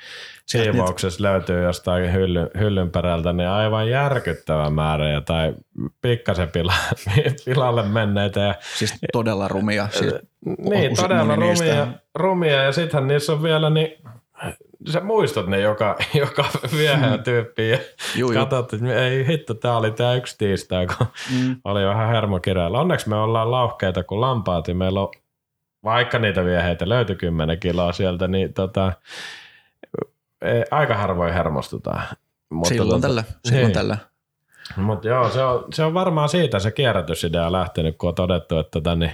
Siivouksessa 0.45 1.23
löytyy 1.23 1.63
jostain 1.63 2.13
hyllyn, 2.13 2.49
hyllyn 2.59 2.91
perältä, 2.91 3.33
niin 3.33 3.49
aivan 3.49 3.89
järkyttävä 3.89 4.69
määrä 4.69 5.09
jotain 5.11 5.55
pikkasen 6.01 6.49
pila, 6.49 6.73
pilalle 7.45 7.83
menneitä 7.83 8.39
ja 8.39 8.55
Siis 8.75 8.93
todella 9.13 9.47
rumia. 9.47 9.87
Siis 9.91 10.13
niin, 10.45 10.91
use- 10.91 11.01
todella 11.01 11.35
niistä- 11.35 11.65
rumia, 11.65 11.87
rumia 12.15 12.63
ja 12.63 12.71
sittenhän 12.71 13.07
niissä 13.07 13.33
on 13.33 13.43
vielä 13.43 13.69
niin 13.69 14.01
sä 14.89 14.99
muistat 14.99 15.47
ne 15.47 15.59
joka, 15.59 15.97
joka 16.13 16.45
viehän 16.77 17.23
tyyppi 17.23 17.69
ja 17.69 17.77
Juu, 18.15 18.33
katsot, 18.33 18.73
että 18.73 18.95
ei 18.95 19.27
hitto, 19.27 19.53
tää 19.53 19.77
oli 19.77 19.91
tää 19.91 20.15
yksi 20.15 20.37
tiistai, 20.37 20.87
kun 20.87 21.07
mm. 21.39 21.55
oli 21.63 21.85
vähän 21.85 22.09
hermokireillä. 22.09 22.79
Onneksi 22.79 23.09
me 23.09 23.15
ollaan 23.15 23.51
lauhkeita 23.51 24.03
kuin 24.03 24.21
lampaat 24.21 24.67
ja 24.67 24.75
meillä 24.75 25.01
on, 25.01 25.09
vaikka 25.83 26.19
niitä 26.19 26.45
vieheitä 26.45 26.89
löytyi 26.89 27.15
10 27.15 27.59
kiloa 27.59 27.91
sieltä, 27.91 28.27
niin 28.27 28.53
tota, 28.53 28.93
aika 30.71 30.95
harvoin 30.95 31.33
hermostutaan. 31.33 32.03
Mutta 32.49 32.69
Silloin 32.69 32.99
tota- 32.99 33.01
tällä, 33.01 33.23
silloin 33.45 33.63
niin. 33.65 33.73
tällä. 33.73 33.97
Mutta 34.77 35.07
joo, 35.07 35.29
se 35.29 35.43
on, 35.43 35.65
se 35.73 35.83
on 35.83 35.93
varmaan 35.93 36.29
siitä 36.29 36.59
se 36.59 36.71
kierrätysidea 36.71 37.51
lähtenyt, 37.51 37.97
kun 37.97 38.09
on 38.09 38.15
todettu, 38.15 38.57
että 38.59 38.71
tota, 38.71 38.95
niin, 38.95 39.11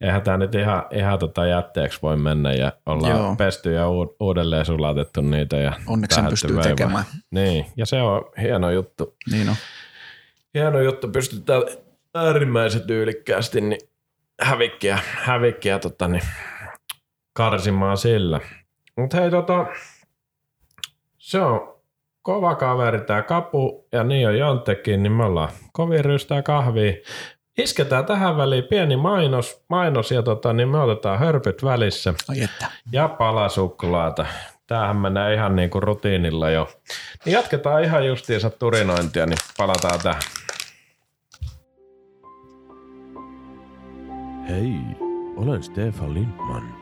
eihän 0.00 0.22
tämä 0.22 0.36
nyt 0.36 0.54
ihan, 0.54 0.82
ihan 0.92 1.18
tota 1.18 1.46
jätteeksi 1.46 1.98
voi 2.02 2.16
mennä 2.16 2.52
ja 2.52 2.72
ollaan 2.86 3.16
Joo. 3.16 3.36
pesty 3.36 3.72
ja 3.72 3.88
uudelleen 4.20 4.64
sulatettu 4.64 5.20
niitä. 5.20 5.56
Ja 5.56 5.72
Onneksi 5.86 6.14
sen 6.14 6.26
pystyy 6.26 6.48
veivaan. 6.56 6.76
tekemään. 6.76 7.04
Niin, 7.30 7.66
ja 7.76 7.86
se 7.86 8.02
on 8.02 8.22
hieno 8.40 8.70
juttu. 8.70 9.16
Niin 9.32 9.48
on. 9.48 9.56
Hieno 10.54 10.80
juttu, 10.80 11.08
pystytään 11.08 11.62
äärimmäisen 12.14 12.82
tyylikkäästi 12.82 13.60
niin 13.60 13.80
hävikkiä, 14.40 14.98
hävikkiä 15.22 15.78
tota, 15.78 16.08
niin, 16.08 16.22
karsimaan 17.32 17.96
sillä. 17.96 18.40
Mutta 18.96 19.16
hei, 19.20 19.30
tota, 19.30 19.66
se 21.26 21.40
on 21.40 21.76
kova 22.22 22.54
kaveri 22.54 23.00
tää 23.00 23.22
Kapu 23.22 23.88
ja 23.92 24.04
niin 24.04 24.28
on 24.28 24.38
Jontekin, 24.38 25.02
niin 25.02 25.12
me 25.12 25.24
ollaan 25.24 25.48
kovin 25.72 26.04
rystää 26.04 26.42
kahvia. 26.42 26.92
Isketään 27.58 28.06
tähän 28.06 28.36
väliin 28.36 28.64
pieni 28.64 28.96
mainos, 28.96 29.64
mainos 29.68 30.10
ja 30.10 30.22
tota, 30.22 30.52
niin 30.52 30.68
me 30.68 30.78
otetaan 30.78 31.18
hörpyt 31.18 31.64
välissä 31.64 32.14
Ai 32.28 32.42
että. 32.42 32.66
ja 32.92 33.08
palasuklaata. 33.08 34.26
Tämähän 34.66 34.96
menee 34.96 35.34
ihan 35.34 35.56
niin 35.56 35.70
kuin 35.70 35.82
rutiinilla 35.82 36.50
jo. 36.50 36.68
Niin 37.24 37.32
jatketaan 37.32 37.84
ihan 37.84 38.06
justiinsa 38.06 38.50
turinointia, 38.50 39.26
niin 39.26 39.38
palataan 39.56 40.00
tähän. 40.02 40.22
Hei, 44.48 44.74
olen 45.36 45.62
Stefan 45.62 46.14
Lindman. 46.14 46.74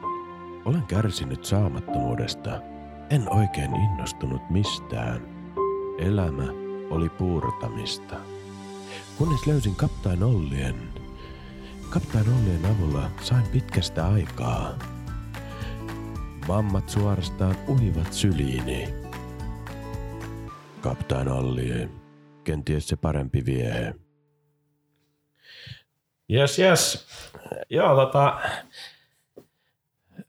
Olen 0.65 0.83
kärsinyt 0.83 1.45
saamattomuudesta. 1.45 2.74
En 3.11 3.33
oikein 3.33 3.75
innostunut 3.75 4.51
mistään. 4.51 5.21
Elämä 5.99 6.47
oli 6.90 7.09
puurtamista. 7.09 8.17
Kunnes 9.19 9.47
löysin 9.47 9.77
Kaptain 9.77 10.23
Ollien. 10.23 10.75
Kaptain 11.90 12.29
Ollien 12.29 12.77
avulla 12.77 13.11
sain 13.23 13.47
pitkästä 13.53 14.07
aikaa. 14.09 14.79
Vammat 16.49 16.88
suorastaan 16.88 17.57
uhivat 17.69 18.12
syliini. 18.12 18.95
Kaptain 20.81 21.29
Ollie, 21.29 21.88
kenties 22.45 22.88
se 22.88 22.97
parempi 22.97 23.47
vie. 23.47 23.95
Jes, 26.29 26.59
jes. 26.59 27.07
Joo, 27.71 27.97
tota, 27.97 28.40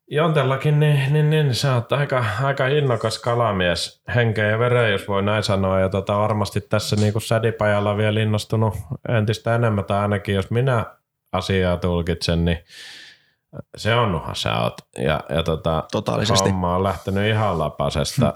Jontellakin, 0.08 0.80
niin, 0.80 1.14
niin, 1.14 1.30
niin 1.30 1.56
sä 1.56 1.76
oot 1.76 1.92
aika, 1.92 2.26
aika 2.44 2.68
innokas 2.68 3.20
kalamies 3.20 4.02
henkeä 4.16 4.50
ja 4.50 4.60
veren, 4.60 4.92
jos 4.92 5.08
voi 5.08 5.24
näin 5.24 5.44
sanoa. 5.44 5.80
Ja 5.80 5.90
tota, 5.90 6.18
varmasti 6.18 6.62
tässä 6.62 6.96
niin 6.96 7.14
kuin 7.14 7.24
sädipajalla 7.24 7.92
on 7.92 7.98
vielä 7.98 8.20
innostunut 8.20 8.74
entistä 9.10 9.56
enemmän, 9.56 9.86
tai 9.86 10.00
ainakin 10.00 10.36
jos 10.36 10.52
minä 10.52 10.86
asiaa 11.32 11.78
tulkitsen, 11.78 12.46
niin 12.46 12.58
se 13.78 13.96
onnuhan 13.96 14.36
sä 14.36 14.60
oot. 14.60 14.78
Ja, 14.98 15.24
ja 15.30 15.44
tota, 15.44 15.84
Totaalisesti. 15.92 16.50
homma 16.50 16.76
on 16.76 16.84
lähtenyt 16.84 17.30
ihan 17.30 17.60
lapasesta 17.60 18.34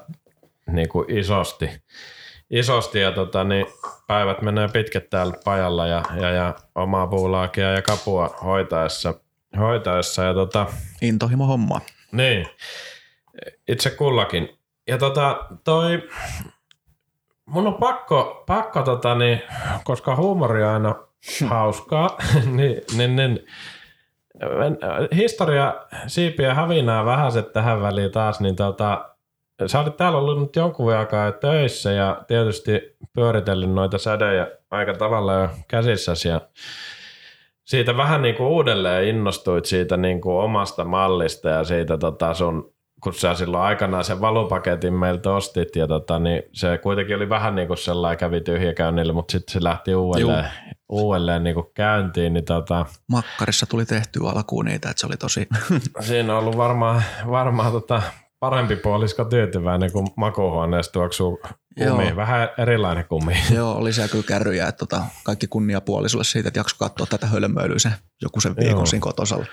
niin 0.71 0.89
kuin 0.89 1.17
isosti. 1.17 1.69
Isosti 2.49 2.99
ja 2.99 3.11
tota, 3.11 3.43
niin 3.43 3.65
päivät 4.07 4.41
menee 4.41 4.67
pitkät 4.67 5.09
täällä 5.09 5.33
pajalla 5.45 5.87
ja, 5.87 6.03
ja, 6.21 6.29
ja 6.29 6.55
omaa 6.75 7.07
puulaakia 7.07 7.71
ja 7.71 7.81
kapua 7.81 8.37
hoitaessa. 8.43 9.13
Hoitaessa 9.57 10.23
ja 10.23 10.33
tota, 10.33 10.65
Intohimo 11.01 11.45
hommaa. 11.45 11.81
niin, 12.11 12.47
itse 13.67 13.89
kullakin. 13.89 14.49
Ja 14.87 14.97
tota, 14.97 15.45
toi, 15.63 16.09
mun 17.45 17.67
on 17.67 17.73
pakko, 17.73 18.43
pakko 18.47 18.81
tota 18.81 19.15
niin, 19.15 19.41
koska 19.83 20.15
huumori 20.15 20.63
on 20.63 20.69
aina 20.69 20.95
hauskaa, 21.47 22.17
niin, 22.57 22.81
niin, 22.97 23.15
niin 23.15 23.39
historia 25.15 25.73
siipiä 26.07 26.53
hävinää 26.53 27.05
vähäset 27.05 27.53
tähän 27.53 27.81
väliin 27.81 28.11
taas, 28.11 28.39
niin 28.39 28.55
tota, 28.55 29.09
sä 29.65 29.79
olit 29.79 29.97
täällä 29.97 30.19
ollut 30.19 30.39
nyt 30.39 30.55
jonkun 30.55 30.93
aikaa 30.93 31.25
jo 31.25 31.31
töissä 31.31 31.91
ja 31.91 32.23
tietysti 32.27 32.97
pyöritellyt 33.13 33.73
noita 33.73 33.97
sädejä 33.97 34.47
aika 34.71 34.93
tavalla 34.93 35.33
jo 35.33 35.49
käsissäsi 35.67 36.27
ja 36.27 36.41
siitä 37.69 37.97
vähän 37.97 38.21
niin 38.21 38.35
kuin 38.35 38.47
uudelleen 38.47 39.07
innostuit 39.07 39.65
siitä 39.65 39.97
niin 39.97 40.21
kuin 40.21 40.35
omasta 40.35 40.85
mallista 40.85 41.49
ja 41.49 41.63
siitä 41.63 41.97
tota 41.97 42.33
sun, 42.33 42.73
kun 43.03 43.13
sä 43.13 43.35
silloin 43.35 43.63
aikanaan 43.63 44.03
sen 44.03 44.21
valupaketin 44.21 44.93
meiltä 44.93 45.31
ostit 45.31 45.75
ja 45.75 45.87
tota, 45.87 46.19
niin 46.19 46.43
se 46.53 46.77
kuitenkin 46.77 47.15
oli 47.15 47.29
vähän 47.29 47.55
niin 47.55 47.67
kuin 47.67 47.77
sellainen 47.77 48.17
kävi 48.17 48.41
tyhjäkäynnillä, 48.41 49.13
mutta 49.13 49.31
sitten 49.31 49.53
se 49.53 49.63
lähti 49.63 49.95
uudelleen, 49.95 50.45
uudelleen 50.89 51.43
niin 51.43 51.53
kuin 51.53 51.65
käyntiin, 51.73 52.33
niin 52.33 52.45
tota, 52.45 52.85
Makkarissa 53.07 53.65
tuli 53.65 53.85
tehtyä 53.85 54.29
alkuun 54.29 54.65
niitä, 54.65 54.89
että 54.89 54.99
se 55.01 55.07
oli 55.07 55.17
tosi... 55.17 55.47
siinä 55.99 56.33
on 56.33 56.39
ollut 56.39 56.57
varmaan, 56.57 57.03
varmaan 57.31 57.71
tota 57.71 58.01
parempi 58.39 58.75
puolisko 58.75 59.25
tyytyväinen, 59.25 59.91
kun 59.91 60.07
makuuhuoneessa 60.17 60.91
tuoksuu 60.91 61.39
kumi. 61.79 62.07
Joo. 62.07 62.15
Vähän 62.15 62.49
erilainen 62.57 63.05
kumi. 63.05 63.37
Joo, 63.55 63.75
oli 63.75 63.93
siellä 63.93 64.11
kyllä 64.11 64.23
kärryjä, 64.27 64.67
että 64.67 64.79
tota, 64.79 65.01
kaikki 65.23 65.47
kunnia 65.47 65.81
puolisolle 65.81 66.23
siitä, 66.23 66.47
että 66.47 66.59
jakso 66.59 66.75
katsoa 66.79 67.07
tätä 67.07 67.27
hölmöilyä 67.27 67.79
sen 67.79 67.93
joku 68.21 68.41
sen 68.41 68.55
viikon 68.55 68.75
Joo. 68.75 68.85
siinä 68.85 69.01
kotosalla. 69.01 69.45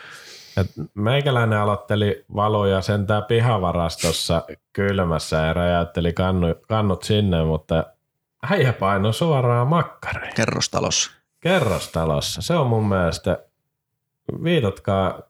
Et 0.56 0.70
meikäläinen 0.94 1.58
aloitteli 1.58 2.24
valoja 2.34 2.82
sentään 2.82 3.24
pihavarastossa 3.24 4.44
kylmässä 4.72 5.36
ja 5.36 5.52
räjäytteli 5.52 6.12
kannu, 6.12 6.54
kannut 6.68 7.02
sinne, 7.02 7.44
mutta 7.44 7.84
äijä 8.50 8.72
painoi 8.72 9.14
suoraan 9.14 9.68
makkariin. 9.68 10.34
Kerrostalossa. 10.34 11.10
Kerrostalossa. 11.40 12.42
Se 12.42 12.54
on 12.54 12.66
mun 12.66 12.88
mielestä, 12.88 13.38
viitatkaa, 14.44 15.20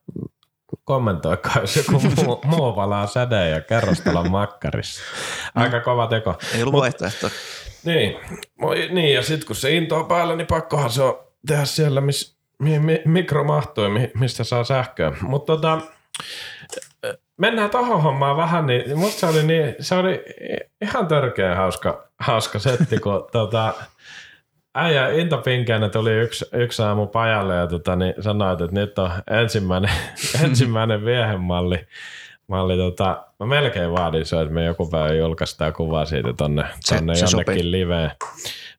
kommentoikaa, 0.85 1.61
jos 1.61 1.77
joku 1.77 1.93
muu, 1.93 2.41
muu 2.57 2.73
palaa 2.73 3.07
säde 3.07 3.49
ja 3.49 3.61
kerrostalon 3.61 4.31
makkarissa. 4.31 5.03
Aika 5.55 5.81
kova 5.81 6.07
teko. 6.07 6.35
Ei 6.55 6.63
ollut 6.63 6.75
Mut- 6.75 6.81
vaihtoehtoa. 6.81 7.31
Niin, 7.85 8.17
niin 8.91 9.15
ja 9.15 9.23
sitten 9.23 9.47
kun 9.47 9.57
se 9.57 9.71
into 9.71 9.97
on 9.97 10.07
päällä, 10.07 10.37
niin 10.37 10.47
pakkohan 10.47 10.91
se 10.91 11.03
on 11.03 11.19
tehdä 11.47 11.65
siellä, 11.65 12.01
missä 12.01 12.37
mi, 12.59 12.79
mi, 12.79 13.03
mikro 13.05 13.45
mahtuu, 13.45 13.89
mi, 13.89 14.11
mistä 14.15 14.45
saa 14.45 14.65
sähköä. 14.65 15.13
Mutta 15.21 15.53
tota, 15.53 15.81
mennään 17.37 17.71
tohon 17.71 18.03
hommaan 18.03 18.37
vähän, 18.37 18.67
niin 18.67 18.99
musta 18.99 19.21
se 19.21 19.27
oli, 19.27 19.43
niin, 19.43 19.75
se 19.81 19.95
oli 19.95 20.25
ihan 20.83 21.07
törkeä 21.07 21.55
hauska, 21.55 22.09
hauska 22.19 22.59
setti, 22.59 22.99
kun 22.99 23.29
tota, 23.33 23.75
äijä 24.77 25.09
Into 25.09 25.39
Pinkeinen 25.39 25.91
tuli 25.91 26.13
yksi, 26.13 26.45
yksi 26.53 26.83
aamu 26.83 27.07
pajalle 27.07 27.55
ja 27.55 27.67
tota, 27.67 27.97
niin 27.97 28.15
sanoi, 28.21 28.53
että 28.53 28.67
nyt 28.73 28.99
on 28.99 29.11
ensimmäinen, 29.31 29.91
ensimmäinen 30.45 31.05
viehemalli. 31.05 31.87
Malli, 32.49 32.77
tota, 32.77 33.25
mä 33.41 33.47
melkein 33.47 33.93
vaadin 33.93 34.27
se, 34.27 34.41
että 34.41 34.55
me 34.55 34.65
joku 34.65 34.87
päivä 34.91 35.15
julkaistaan 35.15 35.73
kuvaa 35.73 36.05
siitä 36.05 36.33
tonne, 36.33 36.65
Se- 36.81 36.95
tonne 36.97 37.15
se 37.15 37.25
jonnekin 37.25 37.55
sopii. 37.55 37.71
liveen. 37.71 38.11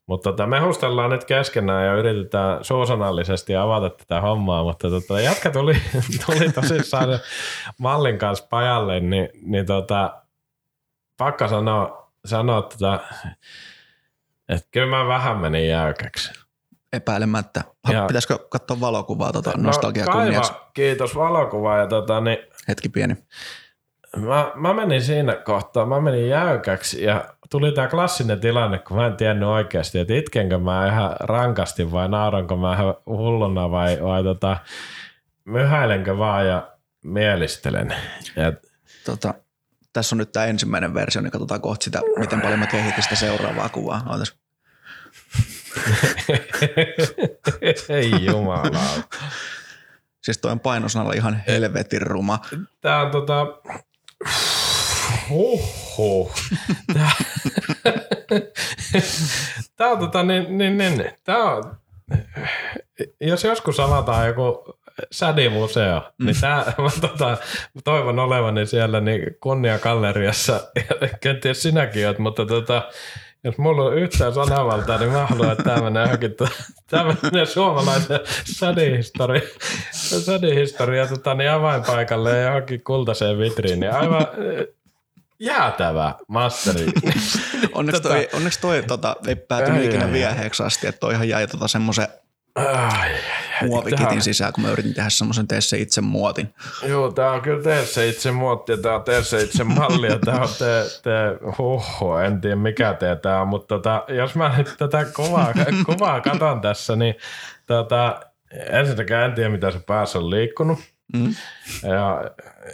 Mutta 0.06 0.30
tota, 0.30 0.48
me 0.48 0.60
hustellaan 0.60 1.10
nyt 1.10 1.26
keskenään 1.26 1.86
ja 1.86 1.94
yritetään 1.94 2.64
suusanallisesti 2.64 3.56
avata 3.56 3.90
tätä 3.90 4.22
hommaa, 4.22 4.64
mutta 4.64 4.90
tota, 4.90 5.22
jatka 5.22 5.50
tuli, 5.52 5.74
tuli 6.26 6.52
tosissaan 6.52 7.20
mallin 7.78 8.18
kanssa 8.18 8.48
pajalle, 8.50 9.00
niin, 9.00 9.30
niin 9.42 9.66
tota, 9.66 10.14
pakka 11.18 11.48
sanoa, 11.48 12.12
sanoa 12.26 12.62
tota, 12.62 13.00
että 14.50 14.68
kyllä 14.72 14.88
mä 14.98 15.08
vähän 15.08 15.38
menin 15.38 15.68
jäykäksi. 15.70 16.32
Epäilemättä. 16.94 17.64
Ha, 17.84 17.94
Ja- 17.94 18.06
Pitäisikö 18.08 18.38
katsoa 18.50 18.80
valokuvaa 18.80 19.32
tota, 19.34 19.52
nostalgia 19.58 20.06
kunniaksi? 20.06 20.54
kiitos 20.74 21.16
valokuvaa 21.16 21.78
ja 21.78 21.88
tota, 21.88 22.22
niin, 22.22 22.38
Hetki 22.68 22.90
pieni. 22.90 23.16
Mä, 24.18 24.52
mä 24.56 24.74
menin 24.74 25.02
siinä 25.02 25.36
kohtaa, 25.36 25.86
mä 25.86 26.02
menin 26.02 26.30
jäykäksi 26.30 27.04
ja 27.04 27.26
tuli 27.50 27.72
tää 27.72 27.88
klassinen 27.88 28.40
tilanne, 28.40 28.80
kun 28.80 28.98
mä 28.98 29.08
en 29.08 29.16
tiennyt 29.18 29.50
oikeasti, 29.50 30.00
että 30.00 30.14
itkenkö 30.14 30.58
mä 30.58 30.88
ihan 30.88 31.16
rankasti 31.20 31.92
vai 31.92 32.10
nauranko 32.10 32.56
mä 32.58 32.74
ihan 32.74 32.96
hulluna 33.06 33.72
vai, 33.72 33.98
vai 34.04 34.24
tota, 34.24 34.58
myhäilenkö 35.46 36.18
vaan 36.18 36.48
ja 36.48 36.72
mielistelen. 37.04 37.96
Ja, 38.36 38.54
Tota, 39.06 39.34
tässä 39.98 40.16
on 40.16 40.18
nyt 40.18 40.32
tämä 40.32 40.46
ensimmäinen 40.46 40.94
versio, 40.94 41.22
niin 41.22 41.32
katsotaan 41.32 41.62
kohta 41.62 41.84
sitä, 41.84 42.02
miten 42.20 42.42
paljon 42.42 42.60
mä 42.60 42.68
kehitin 42.68 43.04
sitä 43.04 43.16
seuraavaa 43.16 43.70
kuvaa. 43.70 44.02
Ootas. 44.10 44.36
ei 47.90 48.26
jumala. 48.26 48.80
Siis 50.22 50.38
toi 50.38 50.52
on 50.52 50.60
painosanalla 50.60 51.14
ihan 51.14 51.44
helvetin 51.48 52.02
ruma. 52.02 52.40
Tää 52.82 53.02
on 53.02 53.12
tota... 53.12 53.46
Huhhuh. 55.30 56.32
Tää, 56.94 57.12
Tää 59.76 59.88
on 59.88 60.00
tota 60.00 60.24
niin, 60.24 60.58
niin, 60.58 60.78
niin. 60.78 61.12
Tää 61.24 61.44
on... 61.44 61.78
Jos 63.22 63.44
joskus 63.44 63.80
avataan 63.80 64.28
joku 64.28 64.77
sädimuseo, 65.12 66.00
mm. 66.18 66.26
niin 66.26 66.42
tää, 66.42 66.58
mä 66.78 66.90
tota, 67.02 67.38
toivon 67.84 68.20
olevani 68.20 68.66
siellä 68.66 69.00
niin 69.00 69.22
kunniakalleriassa, 69.40 70.62
ja 70.76 71.08
kenties 71.22 71.64
sinäkin 71.64 72.08
oot, 72.08 72.20
mutta 72.20 72.46
tota, 72.46 72.90
jos 73.44 73.58
mulla 73.58 73.84
on 73.84 73.98
yhtään 73.98 74.34
sanavaltaa, 74.34 74.98
niin 74.98 75.12
mä 75.12 75.26
haluan, 75.26 75.52
että 75.52 75.64
tämä 75.64 75.82
menee 75.82 76.04
johonkin, 76.04 76.36
menee 77.32 77.46
suomalaisen 77.46 78.20
sädihistoria, 78.44 79.42
sädihistoria 79.92 81.08
tota, 81.08 81.34
niin 81.34 81.52
avainpaikalle 81.52 82.38
ja 82.38 82.46
johonkin 82.46 82.84
kultaiseen 82.84 83.40
vitriiniin. 83.40 83.94
Aivan 83.94 84.22
äh, 84.22 84.66
jäätävä 85.40 86.16
masteri. 86.28 86.86
Onneksi 87.74 88.02
Tota- 88.02 88.08
toi, 88.08 88.30
onneksi 88.34 88.62
toi 88.62 88.84
tota, 88.88 89.16
ei 89.28 89.36
päätynyt 89.36 89.86
ikinä 89.86 90.12
vieheeksi 90.12 90.64
asti, 90.64 90.88
että 90.88 91.00
toihan 91.00 91.30
jäi 91.30 91.48
tota 91.48 91.68
semmoisen 91.68 92.08
Ai, 92.58 93.10
muovikitin 93.68 94.22
sisään, 94.22 94.54
kun 94.54 94.64
mä 94.64 94.72
yritin 94.72 94.94
tehdä 94.94 95.10
semmoisen 95.10 95.48
tee 95.48 95.62
se 95.62 95.78
itse 95.78 96.02
muotin. 96.02 96.54
Joo, 96.88 97.12
tää 97.12 97.32
on 97.32 97.42
kyllä 97.42 97.64
tee 97.64 97.86
se 97.86 98.08
itse 98.08 98.32
muotti 98.32 98.72
ja 98.72 98.78
tää 98.78 98.96
on 98.96 99.04
tee 99.04 99.24
se 99.24 99.42
itse 99.42 99.64
malli 99.64 100.08
ja 100.08 100.20
tää 100.20 100.42
on 100.42 100.50
tee, 100.60 100.84
tee 101.04 101.38
huhho, 101.58 102.20
en 102.20 102.42
tiedä 102.42 102.56
mikä 102.56 102.94
tee 102.94 103.16
tää 103.16 103.42
on, 103.42 103.48
mutta 103.48 103.76
tota, 103.76 104.04
jos 104.08 104.36
mä 104.36 104.54
nyt 104.58 104.76
tätä 104.78 105.06
kuvaa, 105.16 105.54
kuvaa 105.86 106.22
katon 106.22 106.62
tässä, 106.62 106.96
niin 106.96 107.16
tota, 107.66 108.20
ensinnäkään 108.70 109.30
en 109.30 109.36
tiedä 109.36 109.50
mitä 109.50 109.72
se 109.72 109.80
päässä 109.80 110.20
on 110.20 110.30
liikkunut. 110.30 110.80
Mm. 111.14 111.36
Ja, 111.84 112.22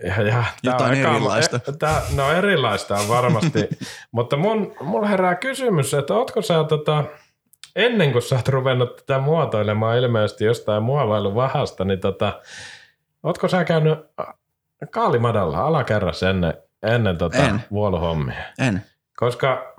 ja, 0.04 0.22
ja 0.28 0.44
Jotain 0.64 0.92
on 0.92 0.98
eka- 0.98 1.16
erilaista. 1.16 1.60
e- 1.68 1.72
Tää, 1.80 2.02
no 2.16 2.32
erilaista 2.32 2.96
on 2.96 3.08
varmasti, 3.08 3.70
mutta 4.12 4.38
mun, 4.38 4.76
mulla 4.82 5.08
herää 5.08 5.36
kysymys, 5.36 5.94
että 5.94 6.14
ootko 6.14 6.42
sä 6.42 6.64
tota, 6.64 7.04
ennen 7.76 8.12
kuin 8.12 8.22
sä 8.22 8.36
oot 8.36 8.48
ruvennut 8.48 8.96
tätä 8.96 9.20
muotoilemaan 9.20 9.98
ilmeisesti 9.98 10.46
jostain 10.46 10.84
muovailuvahasta, 10.84 11.86
niin 11.86 12.00
tota, 12.00 12.42
ootko 13.24 13.48
sä 13.48 13.64
käynyt 13.66 14.00
kaalimadalla 14.92 15.58
alakerrassa 15.58 16.30
ennen, 16.30 16.54
ennen 16.84 17.18
tota 17.18 17.38
En. 17.38 17.64
vuoluhommia? 17.72 18.44
En. 18.60 18.86
Koska 19.18 19.76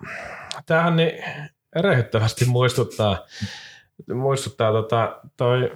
tämähän 0.66 0.96
niin 0.96 1.24
erehyttävästi 1.76 2.44
muistuttaa, 2.44 3.24
muistuttaa 4.14 4.72
tota, 4.72 5.20
toi 5.37 5.72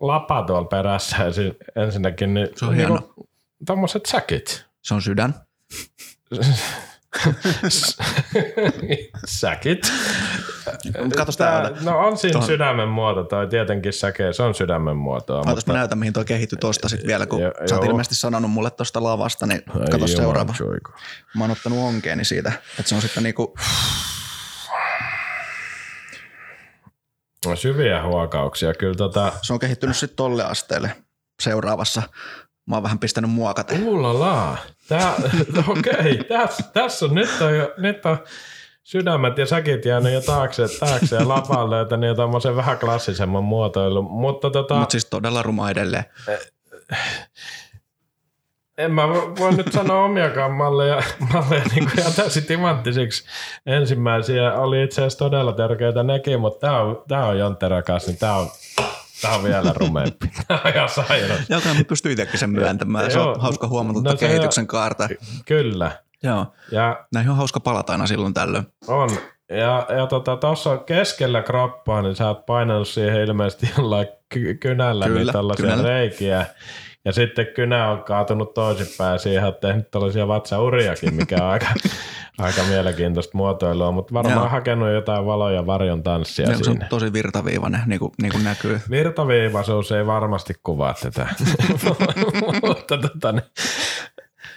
lapa 0.00 0.42
tuolla 0.42 0.68
perässä 0.68 1.24
ensin, 1.24 1.56
ensinnäkin. 1.76 2.34
Niin, 2.34 2.48
Se 2.56 2.64
on 2.64 2.74
hieno. 2.74 3.14
Tommoset 3.66 4.06
säkit. 4.06 4.66
Se 4.82 4.94
on 4.94 5.02
sydän. 5.02 5.34
säkit. 9.24 9.92
Katos 11.16 11.36
tää, 11.36 11.70
no 11.80 11.98
on 11.98 12.18
siinä 12.18 12.32
Tuohon. 12.32 12.46
sydämen 12.46 12.88
muoto, 12.88 13.24
toi 13.24 13.46
tietenkin 13.48 13.92
säke, 13.92 14.32
se 14.32 14.42
on 14.42 14.54
sydämen 14.54 14.96
muotoa. 14.96 15.42
Ootas 15.46 15.66
mä 15.66 15.74
näytän, 15.74 15.98
mihin 15.98 16.12
toi 16.12 16.24
kehittyi 16.24 16.58
tosta 16.58 16.88
sit 16.88 17.06
vielä, 17.06 17.26
kun 17.26 17.42
Jo- 17.42 17.52
sä 17.68 17.74
oot 17.74 17.84
ilmeisesti 17.84 18.14
sanonut 18.14 18.50
mulle 18.50 18.70
tosta 18.70 19.02
lavasta, 19.02 19.46
niin 19.46 19.62
Ai 19.68 19.74
kato 19.80 19.88
jumala, 19.96 20.06
seuraava. 20.06 20.54
Joiko. 20.60 20.92
Mä 21.36 21.44
oon 21.44 21.50
ottanut 21.50 21.78
onkeeni 21.78 22.24
siitä, 22.24 22.52
että 22.78 22.88
se 22.88 22.94
on 22.94 23.02
sitten 23.02 23.22
niinku, 23.22 23.54
No, 27.46 27.56
syviä 27.56 28.02
huokauksia. 28.02 28.74
Kyllä 28.74 28.94
tota, 28.94 29.32
se 29.42 29.52
on 29.52 29.58
kehittynyt 29.58 29.96
sitten 29.96 30.16
tolle 30.16 30.44
asteelle 30.44 30.96
seuraavassa. 31.42 32.02
Mä 32.66 32.76
oon 32.76 32.82
vähän 32.82 32.98
pistänyt 32.98 33.30
muokata. 33.30 33.74
Uulala. 33.82 34.56
Tää, 34.88 35.14
okei, 35.68 36.24
tässä, 36.24 36.62
tässä 36.72 37.06
on, 37.06 37.14
nyt 37.14 37.40
on, 37.40 37.56
jo, 37.56 37.72
nyt 37.76 38.06
on 38.06 38.18
sydämet 38.82 39.38
ja 39.38 39.46
säkit 39.46 39.84
jäänyt 39.84 40.12
jo 40.12 40.20
taakse, 40.20 40.66
taakse 40.80 41.16
ja 41.16 41.28
lapa 41.28 41.62
on 41.62 41.70
löytänyt 41.70 42.08
jo 42.08 42.14
tommosen 42.14 42.56
vähän 42.56 42.78
klassisemman 42.78 43.44
muotoilun. 43.44 44.04
Mutta 44.04 44.50
tota, 44.50 44.74
Mutta 44.74 44.92
siis 44.92 45.04
todella 45.04 45.42
ruma 45.42 45.70
edelleen. 45.70 46.04
en 48.78 48.92
mä 48.92 49.02
vo- 49.02 49.38
voi 49.38 49.52
nyt 49.54 49.72
sanoa 49.72 50.04
omiakaan 50.04 50.52
malleja, 50.52 51.02
malleja 51.32 51.64
niin 51.74 51.90
kuin 51.90 52.14
täysin 52.16 52.44
timanttisiksi. 52.44 53.24
Ensimmäisiä 53.66 54.54
oli 54.54 54.82
itse 54.82 55.00
asiassa 55.00 55.18
todella 55.18 55.52
tärkeitä 55.52 56.02
nekin, 56.02 56.40
mutta 56.40 56.66
tää 56.66 56.82
on, 56.82 57.02
tää 57.08 57.26
on 57.26 57.38
Jontte 57.38 57.68
rakas, 57.68 58.06
niin 58.06 58.18
tää 58.18 58.36
on, 58.36 58.48
tää 59.22 59.34
on 59.36 59.42
vielä 59.44 59.72
rumeempi. 59.76 60.30
Tää 60.48 60.60
on 60.64 60.72
ihan 60.74 60.88
sairas. 60.88 61.38
Joo, 61.48 61.60
kyllä 61.60 61.74
mä 61.74 61.84
pystyn 61.84 62.12
itsekin 62.12 62.38
sen 62.40 62.50
myöntämään. 62.50 63.10
Se 63.10 63.18
Joo. 63.18 63.30
on 63.32 63.40
hauska 63.40 63.68
huomata 63.68 64.00
No 64.00 64.10
se- 64.10 64.16
kehityksen 64.16 64.66
kaarta. 64.66 65.08
Kyllä. 65.46 65.90
Joo. 66.22 66.46
Ja 66.72 67.04
Näihin 67.14 67.30
on 67.30 67.36
hauska 67.36 67.60
palata 67.60 67.92
aina 67.92 68.06
silloin 68.06 68.34
tällöin. 68.34 68.66
On. 68.88 69.10
Ja, 69.48 69.86
ja 69.96 70.06
tota, 70.06 70.36
tuossa 70.36 70.76
keskellä 70.76 71.42
kroppaa, 71.42 72.02
niin 72.02 72.16
sä 72.16 72.28
oot 72.28 72.46
painanut 72.46 72.88
siihen 72.88 73.20
ilmeisesti 73.20 73.70
jollain 73.78 74.06
ky- 74.28 74.54
kynällä 74.54 75.06
Kyllä, 75.06 75.20
niin 75.20 75.32
tällaisia 75.32 75.66
kynällä. 75.66 75.88
reikiä. 75.88 76.46
Ja 77.04 77.12
sitten 77.12 77.46
kynä 77.46 77.90
on 77.90 78.04
kaatunut 78.04 78.54
toisinpäin 78.54 79.12
ja 79.12 79.18
siihen 79.18 79.44
on 79.44 79.54
tehnyt 79.60 79.90
tällaisia 79.90 80.28
vatsauriakin, 80.28 81.14
mikä 81.14 81.36
on 81.36 81.50
aika, 81.50 81.66
aika 82.38 82.62
mielenkiintoista 82.62 83.36
muotoilua, 83.38 83.92
mutta 83.92 84.14
varmaan 84.14 84.36
Joo. 84.36 84.48
hakenut 84.48 84.92
jotain 84.92 85.26
valo- 85.26 85.50
ja 85.50 85.66
varjon 85.66 86.02
tanssia 86.02 86.50
Ja 86.50 86.58
se 86.58 86.70
on 86.70 86.78
tosi 86.88 87.12
virtaviivainen, 87.12 87.80
niin 87.86 87.98
kuin, 87.98 88.12
niin 88.22 88.32
kuin 88.32 88.44
näkyy. 88.44 88.80
Virtaviivaisuus 88.90 89.92
ei 89.92 90.06
varmasti 90.06 90.54
kuvaa 90.62 90.94
tätä. 91.02 91.26
mutta 92.68 92.98
tota, 92.98 93.32
niin, 93.32 93.44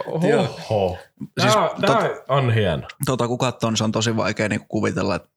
Oho. 0.06 0.98
Tämä, 1.36 1.52
Siis 1.52 1.64
tämä 1.82 2.00
tot- 2.00 2.24
on 2.28 2.54
hieno. 2.54 2.88
Tota, 3.06 3.28
kun 3.28 3.38
katsoo, 3.38 3.70
niin 3.70 3.78
se 3.78 3.84
on 3.84 3.92
tosi 3.92 4.18
vaikea 4.18 4.50
niin 4.50 4.66
kuvitella, 4.68 5.16
että 5.16 5.30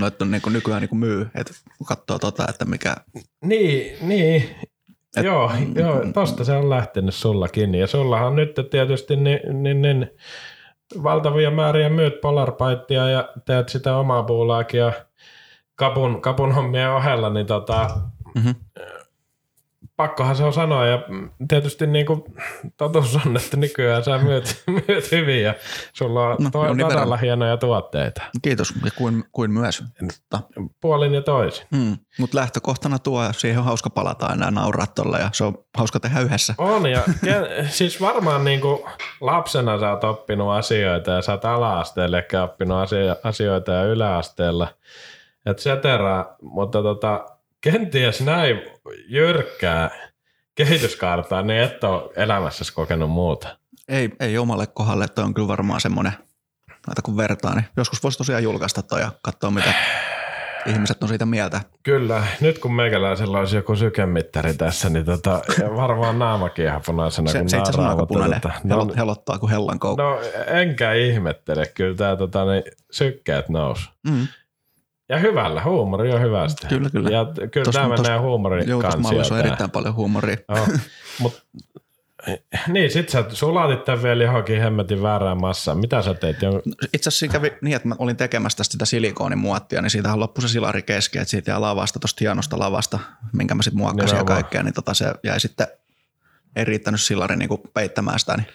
noit 0.00 0.22
on 0.22 0.30
niin 0.30 0.42
nykyään 0.50 0.82
niin 0.82 0.96
myy, 0.98 1.30
että 1.34 1.54
kun 1.78 1.86
katsoo 1.86 2.18
tota, 2.18 2.46
että 2.48 2.64
mikä, 2.64 2.96
Niin, 3.44 4.08
niin. 4.08 4.56
Et- 5.16 5.24
joo, 5.24 5.50
joo, 5.74 6.00
tosta 6.14 6.44
se 6.44 6.52
on 6.52 6.70
lähtenyt 6.70 7.14
sullakin. 7.14 7.74
Ja 7.74 7.86
sullahan 7.86 8.36
nyt 8.36 8.54
tietysti 8.70 9.16
niin, 9.16 9.62
niin, 9.62 9.82
niin 9.82 10.10
valtavia 11.02 11.50
määriä 11.50 11.88
myyt 11.88 12.20
Polarpaittia 12.20 13.08
ja 13.10 13.28
teet 13.46 13.68
sitä 13.68 13.96
omaa 13.96 14.22
puulaakin 14.22 14.80
ja 14.80 14.92
kapun, 15.74 16.22
kapun 16.22 16.52
hommien 16.52 16.90
ohella, 16.90 17.30
niin 17.30 17.46
tota, 17.46 17.90
Mhm. 18.34 18.50
Pakkohan 20.00 20.36
se 20.36 20.44
on 20.44 20.52
sanoa 20.52 20.86
ja 20.86 20.98
tietysti 21.48 21.86
niin 21.86 22.06
kuin 22.06 22.22
totuus 22.76 23.16
on, 23.26 23.36
että 23.36 23.56
nykyään 23.56 24.04
sä 24.04 24.18
myyt, 24.18 24.62
myyt 24.88 25.12
hyvin 25.12 25.42
ja 25.42 25.54
sulla 25.92 26.28
on 26.28 26.36
No, 26.54 26.74
no, 26.74 26.88
todella 26.88 27.16
hienoja 27.16 27.56
tuotteita. 27.56 28.22
Kiitos 28.42 28.74
ja 28.84 28.90
kuin, 28.96 29.24
kuin 29.32 29.50
myös. 29.52 29.82
Mutta, 30.02 30.40
Puolin 30.80 31.14
ja 31.14 31.22
toisin. 31.22 31.66
mm, 31.70 31.96
mutta 32.18 32.38
lähtökohtana 32.38 32.98
tuo 32.98 33.32
siihen 33.32 33.58
on 33.58 33.64
hauska 33.64 33.90
palata 33.90 34.26
aina 34.26 34.44
ja 34.44 34.50
nauraa 34.50 34.86
tolla 34.86 35.18
ja 35.18 35.30
se 35.32 35.44
on 35.44 35.58
hauska 35.78 36.00
tehdä 36.00 36.20
yhdessä. 36.20 36.54
On 36.58 36.90
ja 36.90 37.02
siis 37.68 38.00
varmaan 38.00 38.44
niin 38.44 38.60
kuin 38.60 38.82
lapsena 39.20 39.80
sä 39.80 39.90
oot 39.90 40.04
oppinut 40.04 40.50
asioita 40.50 41.10
ja 41.10 41.22
sä 41.22 41.32
oot 41.32 41.44
ala-asteella 41.44 42.18
ehkä 42.18 42.42
oppinut 42.42 42.78
asio- 42.78 43.16
asioita 43.24 43.72
ja 43.72 43.84
yläasteella, 43.84 44.68
et 45.46 45.58
cetera, 45.58 46.26
mutta 46.42 46.82
tota, 46.82 47.26
kenties 47.60 48.20
näin 48.20 48.60
jyrkkää 49.08 49.90
kehityskaartaa, 50.54 51.42
niin 51.42 51.62
et 51.62 51.84
ole 51.84 52.12
elämässäsi 52.16 52.74
kokenut 52.74 53.10
muuta. 53.10 53.56
Ei, 53.88 54.10
ei 54.20 54.38
omalle 54.38 54.66
kohdalle, 54.66 55.08
toi 55.08 55.24
on 55.24 55.34
kyllä 55.34 55.48
varmaan 55.48 55.80
semmoinen, 55.80 56.12
noita 56.86 57.02
kun 57.02 57.16
vertaa, 57.16 57.54
niin 57.54 57.64
joskus 57.76 58.02
voisi 58.02 58.18
tosiaan 58.18 58.42
julkaista 58.42 58.82
toi 58.82 59.00
ja 59.00 59.12
katsoa 59.22 59.50
mitä 59.50 59.74
ihmiset 60.66 61.02
on 61.02 61.08
siitä 61.08 61.26
mieltä. 61.26 61.60
Kyllä, 61.82 62.22
nyt 62.40 62.58
kun 62.58 62.74
meikäläisellä 62.74 63.38
olisi 63.38 63.56
joku 63.56 63.76
sykemittari 63.76 64.54
tässä, 64.54 64.88
niin 64.88 65.04
tota, 65.04 65.40
varmaan 65.76 66.18
naamakin 66.18 66.64
ihan 66.64 66.82
punaisena, 66.86 67.30
Se, 67.30 67.38
kun 67.38 67.48
se 67.48 67.56
itse 67.56 67.70
asiassa 67.70 67.90
aika 67.90 68.06
punainen, 68.06 68.40
tota, 68.40 68.54
no, 68.64 68.76
no, 68.76 68.94
helottaa 68.96 69.38
kuin 69.38 69.50
hellan 69.50 69.78
koukku. 69.78 70.02
no, 70.02 70.20
enkä 70.46 70.92
ihmettele, 70.92 71.66
kyllä 71.66 71.96
tää 71.96 72.16
tota, 72.16 72.44
niin, 72.44 72.62
sykkeet 72.90 73.48
nousi. 73.48 73.88
Mm. 74.10 74.26
Ja 75.10 75.18
hyvällä, 75.18 75.62
huumori 75.64 76.12
on 76.12 76.20
hyvästä. 76.20 76.68
Kyllä, 76.68 76.90
kyllä. 76.90 77.10
Ja 77.10 77.26
kyllä 77.50 77.68
Tos- 77.68 77.72
tämä 77.72 77.94
tos- 77.94 78.02
menee 78.02 78.18
huumorin 78.18 78.68
Joo, 78.68 78.82
tuossa 78.82 79.34
on 79.34 79.40
erittäin 79.40 79.70
paljon 79.70 79.94
huumoria. 79.94 80.36
Joo, 80.48 80.66
mut, 81.18 81.42
niin, 82.68 82.90
sit 82.90 83.08
sä 83.08 83.24
sulatit 83.28 83.84
tämän 83.84 84.02
vielä 84.02 84.24
johonkin 84.24 84.60
hemmetin 84.60 85.02
väärään 85.02 85.40
massaan. 85.40 85.78
Mitä 85.78 86.02
sä 86.02 86.14
teit? 86.14 86.42
Jo- 86.42 86.62
Itse 86.94 87.08
asiassa 87.08 87.18
siinä 87.18 87.32
kävi 87.32 87.52
niin, 87.60 87.76
että 87.76 87.88
mä 87.88 87.94
olin 87.98 88.16
tekemässä 88.16 88.56
tästä 88.56 88.72
sitä 88.72 88.84
silikoonimuottia, 88.84 89.82
niin 89.82 89.90
siitähän 89.90 90.20
loppui 90.20 90.42
se 90.42 90.48
silari 90.48 90.82
kesken, 90.82 91.22
että 91.22 91.30
siitä 91.30 91.50
jää 91.50 91.60
lavasta, 91.60 91.98
tuosta 91.98 92.18
hienosta 92.20 92.58
lavasta, 92.58 92.98
minkä 93.32 93.54
mä 93.54 93.62
sitten 93.62 93.78
muokkasin 93.78 94.18
ja 94.18 94.24
kaikkea, 94.24 94.62
niin 94.62 94.74
tota 94.74 94.94
se 94.94 95.12
jäi 95.24 95.40
sitten, 95.40 95.66
ei 96.56 96.64
riittänyt 96.64 97.00
silari 97.00 97.36
niin 97.36 97.48
kuin 97.48 97.60
peittämään 97.74 98.18
sitä, 98.18 98.36
niin 98.36 98.46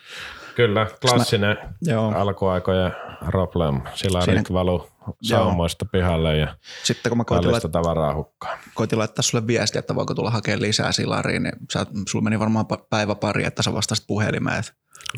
Kyllä, 0.55 0.87
klassinen 1.01 1.57
Joo. 1.81 2.11
alkuaikojen 2.15 2.91
problem. 3.25 3.81
Sillä 3.93 4.21
Siinä- 4.21 4.39
Rick 4.39 4.53
valu 4.53 4.87
saumoista 5.23 5.85
pihalle 5.85 6.37
ja 6.37 6.57
sitten 6.83 7.09
kun 7.09 7.17
mä 7.17 7.23
koitin, 7.23 7.51
lait- 7.51 7.71
tavaraa 7.71 8.15
hukkaan. 8.15 8.59
koitin 8.73 8.99
laittaa 8.99 9.23
sulle 9.23 9.47
viestiä, 9.47 9.79
että 9.79 9.95
voiko 9.95 10.13
tulla 10.13 10.31
hakemaan 10.31 10.61
lisää 10.61 10.91
silariin, 10.91 11.43
niin 11.43 11.53
sä, 11.73 11.85
sulla 12.09 12.23
meni 12.23 12.39
varmaan 12.39 12.65
päivä 12.89 13.15
pari, 13.15 13.45
että 13.45 13.63
sä 13.63 13.73
vastasit 13.73 14.07
puhelimeen. 14.07 14.63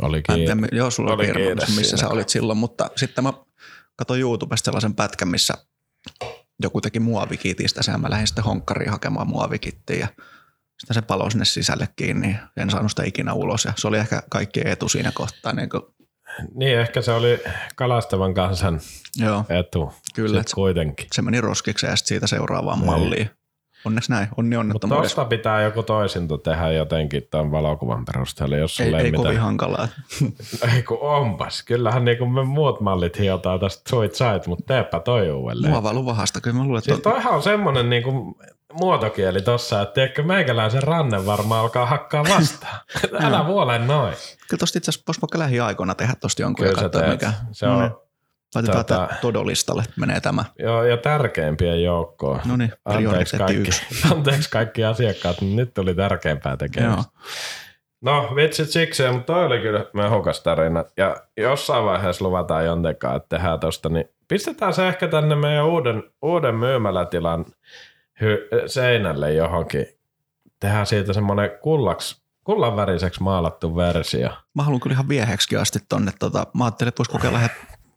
Oli 0.01 0.21
kiinni. 0.21 0.45
tiedä, 0.45 0.67
joo, 0.71 0.91
sulla 0.91 1.13
Oli 1.13 1.31
oli 1.31 1.55
missä 1.55 1.73
siinä. 1.83 1.97
sä 1.97 2.07
olit 2.09 2.29
silloin, 2.29 2.57
mutta 2.57 2.89
sitten 2.95 3.23
mä 3.23 3.33
katsoin 3.95 4.21
YouTubesta 4.21 4.65
sellaisen 4.65 4.95
pätkän, 4.95 5.27
missä 5.27 5.53
joku 6.63 6.81
teki 6.81 6.99
muovikitistä, 6.99 7.83
sehän 7.83 8.01
mä 8.01 8.09
lähdin 8.09 8.27
sitten 8.27 8.43
honkkariin 8.43 8.91
hakemaan 8.91 9.27
muovikittiä 9.27 9.97
ja 9.97 10.07
sitten 10.79 10.93
se 10.93 11.01
palo 11.01 11.29
sinne 11.29 11.45
sisälle 11.45 11.87
kiinni, 11.95 12.35
en 12.57 12.69
saanut 12.69 12.91
sitä 12.91 13.03
ikinä 13.03 13.33
ulos 13.33 13.65
ja 13.65 13.73
se 13.77 13.87
oli 13.87 13.97
ehkä 13.97 14.23
kaikkien 14.29 14.67
etu 14.67 14.89
siinä 14.89 15.11
kohtaa. 15.15 15.53
Niin 15.53 15.69
kuin, 15.69 15.81
Niin, 16.55 16.79
ehkä 16.79 17.01
se 17.01 17.11
oli 17.11 17.39
kalastavan 17.75 18.33
kansan 18.33 18.79
joo, 19.15 19.43
etu. 19.49 19.93
Kyllä, 20.15 20.39
Sit 20.41 20.53
kuitenkin. 20.55 21.07
se 21.13 21.21
meni 21.21 21.41
roskiksi 21.41 21.85
ja 21.85 21.95
siitä 21.95 22.27
seuraavaan 22.27 22.79
Niin. 22.79 22.85
malliin. 22.91 23.29
Onneksi 23.85 24.11
näin, 24.11 24.27
onni 24.37 24.55
Mutta 24.55 24.59
onnettomuudessa. 24.59 25.15
tosta 25.15 25.25
pitää 25.29 25.61
joku 25.61 25.83
toisinto 25.83 26.37
tehdä 26.37 26.71
jotenkin 26.71 27.27
tämän 27.31 27.51
valokuvan 27.51 28.05
perusteella, 28.05 28.57
jos 28.57 28.79
Ei, 28.79 28.95
ei, 28.95 29.01
ei, 29.05 29.11
kovin 29.11 29.39
hankalaa. 29.39 29.87
Ei 30.75 30.83
kun 30.83 30.97
onpas. 31.01 31.63
Kyllähän 31.63 32.05
niinku 32.05 32.25
me 32.25 32.43
muut 32.43 32.81
mallit 32.81 33.19
hiotaan 33.19 33.59
tästä 33.59 33.89
soit 33.89 34.15
sait, 34.15 34.47
mutta 34.47 34.65
teepä 34.73 34.99
toi 34.99 35.31
uudelleen. 35.31 35.71
Muovailu 35.73 36.05
vahasta, 36.05 36.41
kyllä 36.41 36.57
mä 36.57 36.63
luulen, 36.63 36.77
että 36.79 36.91
Siis 36.91 37.01
toihan 37.03 37.33
on 37.33 37.43
semmonen 37.43 37.89
niinku 37.89 38.37
muotokieli 38.79 39.41
tossa, 39.41 39.81
että 39.81 39.93
tiedätkö, 39.93 40.23
meikäläisen 40.23 40.83
ranne 40.83 41.25
varmaan 41.25 41.61
alkaa 41.61 41.85
hakkaa 41.85 42.23
vastaan. 42.23 42.79
Älä 43.25 43.45
vuole 43.47 43.79
noin. 43.79 44.13
kyllä 44.49 44.59
tosta 44.59 44.77
itse 44.77 44.91
asiassa 44.91 45.03
voisi 45.07 45.21
vaikka 45.21 45.39
lähiaikoina 45.39 45.95
tehdä 45.95 46.13
tosta 46.19 46.41
jonkun 46.41 46.65
Kyllä 46.65 46.81
ja 46.81 46.89
katsoa 46.89 47.07
mikä. 47.07 47.33
Se 47.51 47.65
No 47.65 47.73
on 47.77 47.81
niin. 47.81 47.91
Laitetaan 48.55 48.85
tota-. 48.85 49.15
Todolistalle, 49.21 49.83
menee 49.95 50.19
tämä. 50.19 50.45
jo, 50.59 50.83
jo 50.83 50.97
tärkeimpien 50.97 51.83
joukkoon. 51.83 52.39
No 52.45 52.57
niin, 52.57 52.73
Anteeksi 52.85 53.37
kaikki, 53.37 53.69
anteeksi 54.11 54.49
kaikki 54.49 54.83
asiakkaat, 54.85 55.41
mutta 55.41 55.55
nyt 55.55 55.73
tuli 55.73 55.95
tärkeämpää 55.95 56.57
tekemistä. 56.57 56.95
Joo. 56.95 57.23
No 58.01 58.35
vitsit 58.35 58.69
sikseen, 58.69 59.13
mutta 59.13 59.33
toi 59.33 59.45
oli 59.45 59.59
kyllä 59.59 59.85
mehukas 59.93 60.41
tarina. 60.41 60.85
Ja 60.97 61.17
jossain 61.37 61.85
vaiheessa 61.85 62.25
luvataan 62.25 62.65
jontekaan, 62.65 63.15
että 63.15 63.37
tehdään 63.37 63.59
tosta, 63.59 63.89
niin 63.89 64.05
pistetään 64.27 64.73
se 64.73 64.87
ehkä 64.87 65.07
tänne 65.07 65.35
meidän 65.35 65.65
uuden, 65.65 66.03
uuden 66.21 66.55
myymälätilan 66.55 67.45
hy- 68.21 68.67
seinälle 68.67 69.33
johonkin. 69.33 69.85
Tehdään 70.59 70.85
siitä 70.85 71.13
semmoinen 71.13 71.49
kullaks, 71.61 72.21
kullan 72.43 72.75
väriseksi 72.75 73.23
maalattu 73.23 73.75
versio. 73.75 74.29
Mä 74.55 74.63
haluan 74.63 74.79
kyllä 74.81 74.93
ihan 74.93 75.09
vieheksi 75.09 75.55
asti 75.57 75.79
tonne. 75.89 76.11
Tota, 76.19 76.47
mä 76.53 76.63
ajattelin, 76.65 76.89
että 76.89 76.99
voisi 76.99 77.11
kokeilla 77.11 77.39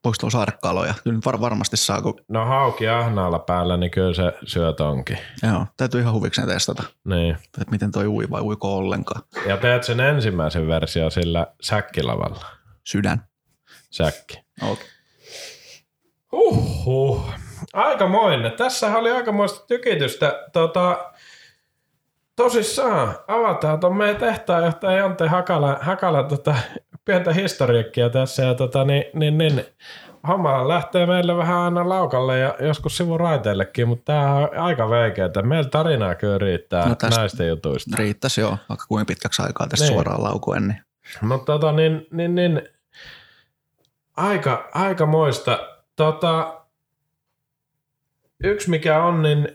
tuolla 0.03 0.31
sarkkaloja. 0.31 0.95
Kyllä 1.05 1.21
var, 1.25 1.41
varmasti 1.41 1.77
saa, 1.77 2.03
kun 2.03 2.21
No 2.29 2.45
hauki 2.45 2.89
ahnaalla 2.89 3.39
päällä, 3.39 3.77
niin 3.77 3.91
kyllä 3.91 4.15
se 4.15 4.33
syö 4.47 4.73
tonkin. 4.73 5.19
joo, 5.43 5.67
täytyy 5.77 6.01
ihan 6.01 6.15
huvikseen 6.15 6.49
testata, 6.49 6.83
Niin. 7.05 7.35
että 7.35 7.71
miten 7.71 7.93
toi 7.93 8.07
ui 8.07 8.31
vai 8.31 8.41
uiko 8.41 8.77
ollenkaan. 8.77 9.23
Ja 9.47 9.57
teet 9.57 9.85
sen 9.85 10.01
ensimmäisen 10.01 10.67
versio 10.67 11.11
sillä 11.11 11.47
säkkilavalla. 11.63 12.45
Sydän. 12.87 13.25
Säkki. 13.91 14.41
Okay. 14.63 14.85
Huhhuh. 16.33 17.31
Aikamoinen. 17.73 18.53
Tässä 18.53 18.99
oli 18.99 19.11
aikamoista 19.11 19.67
tykitystä. 19.67 20.43
Tota, 20.53 21.11
tosissaan, 22.37 23.15
avataan 23.29 23.81
tuon 23.81 23.97
meidän 23.97 24.17
tehtaanjohtaja 24.17 24.99
Jante 24.99 25.27
Hakala, 25.29 25.79
Hakala 25.81 26.23
tota, 26.23 26.55
pientä 27.05 27.33
historiikkia 27.33 28.11
tässä. 28.11 28.43
Ja 28.43 28.55
tota, 28.55 28.85
niin, 28.85 29.05
niin, 29.15 29.39
niin, 29.39 29.65
homma 30.29 30.69
lähtee 30.69 31.07
meille 31.07 31.37
vähän 31.37 31.57
aina 31.59 31.89
laukalle 31.89 32.39
ja 32.39 32.55
joskus 32.61 32.97
sivuraiteillekin, 32.97 33.89
mutta 33.89 34.05
tämä 34.13 34.35
on 34.35 34.49
aika 34.59 34.91
veikeätä. 34.91 35.43
Meillä 35.43 35.71
tarinaa 35.71 36.15
kyllä 36.15 36.39
riittää 36.39 36.89
No 36.89 36.97
näistä 37.17 37.45
jutuista. 37.45 37.97
Riittäisi 37.99 38.41
joo, 38.41 38.57
vaikka 38.69 38.87
kuinka 38.89 39.05
pitkäksi 39.05 39.43
aikaa 39.43 39.67
tästä 39.67 39.85
Niin. 39.85 39.93
suoraan 39.95 40.23
laukuen. 40.23 40.69
Niin. 40.69 40.83
Mutta 41.21 41.53
tota, 41.53 41.73
niin, 41.73 42.07
niin, 42.11 42.35
niin, 42.35 42.63
aika, 44.17 44.69
aika 44.75 45.07
moista. 45.07 45.59
Tota, 45.97 46.60
yksi 48.45 48.71
mikä 48.71 49.03
on, 49.03 49.23
niin 49.23 49.49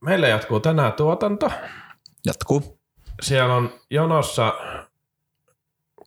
meillä 0.00 0.28
jatkuu 0.28 0.60
tänään 0.60 0.92
tuotanto. 0.92 1.50
Jatkuu. 2.26 2.80
Siellä 3.22 3.54
on 3.54 3.70
jonossa 3.90 4.54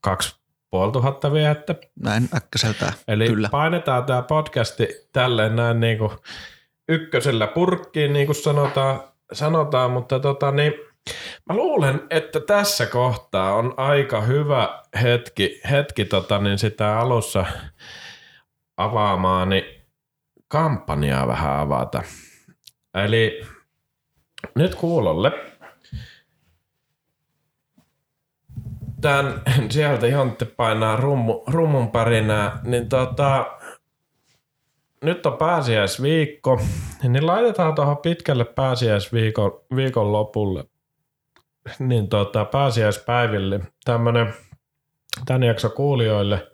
kaksi 0.02 0.36
puoli 0.70 0.92
tuhatta 0.92 1.34
viehettä. 1.34 1.76
Näin 2.00 2.30
äkkäseltään. 2.36 2.94
Eli 3.08 3.28
Kyllä. 3.28 3.50
painetaan 3.52 4.06
tämä 4.06 4.22
podcasti 4.22 4.88
tälleen 5.14 5.56
näin 5.56 5.80
niin 5.80 5.98
kuin 5.98 6.12
ykkösellä 6.90 7.48
purkkiin, 7.48 8.14
niin 8.14 8.26
kuin 8.26 8.36
sanotaan, 8.36 9.00
sanotaan 9.34 9.92
mutta 9.92 10.20
tota 10.20 10.52
niin, 10.52 10.74
mä 11.50 11.56
luulen, 11.56 12.02
että 12.10 12.40
tässä 12.40 12.86
kohtaa 12.86 13.54
on 13.54 13.74
aika 13.78 14.22
hyvä 14.22 14.84
hetki, 15.02 15.62
hetki 15.72 16.06
tota 16.06 16.40
niin 16.40 16.58
sitä 16.58 17.00
alussa 17.00 17.46
avaamaan, 18.78 19.50
niin 19.50 19.65
kampanjaa 20.56 21.28
vähän 21.28 21.60
avata. 21.60 22.02
Eli 22.94 23.42
nyt 24.56 24.76
kuulolle. 24.76 25.32
Tän, 29.02 29.42
sieltä 29.70 30.08
Jontte 30.08 30.46
painaa 30.46 30.96
rummu, 30.96 31.44
rummun 31.48 31.92
pärinää, 31.92 32.60
niin 32.64 32.90
tota, 32.90 33.46
nyt 35.02 35.26
on 35.26 35.38
pääsiäisviikko, 35.38 36.62
niin 37.04 37.28
laitetaan 37.28 37.76
tuohon 37.76 37.98
pitkälle 37.98 38.46
pääsiäisviikon 38.46 39.62
viikon 39.76 40.12
lopulle, 40.12 40.64
niin 41.80 42.10
tota, 42.10 42.46
pääsiäispäiville 42.46 43.60
tämmönen 43.86 44.34
tän 45.26 45.44
jakso 45.44 45.70
kuulijoille 45.70 46.48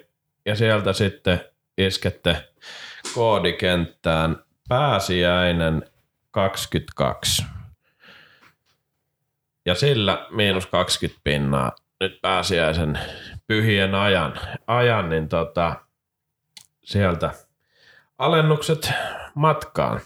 ja 0.46 0.56
sieltä 0.56 0.92
sitten 0.92 1.40
iskette 1.78 2.48
koodikenttään 3.14 4.36
pääsiäinen 4.68 5.82
22. 6.30 7.44
Ja 9.66 9.74
sillä 9.74 10.26
miinus 10.30 10.66
20 10.66 11.20
pinnaa 11.24 11.72
nyt 12.00 12.18
pääsiäisen 12.22 12.98
pyhien 13.46 13.94
ajan, 13.94 14.40
ajan 14.66 15.08
niin 15.08 15.28
tota, 15.28 15.76
sieltä 16.84 17.30
alennukset 18.18 18.92
matkaan 19.34 20.00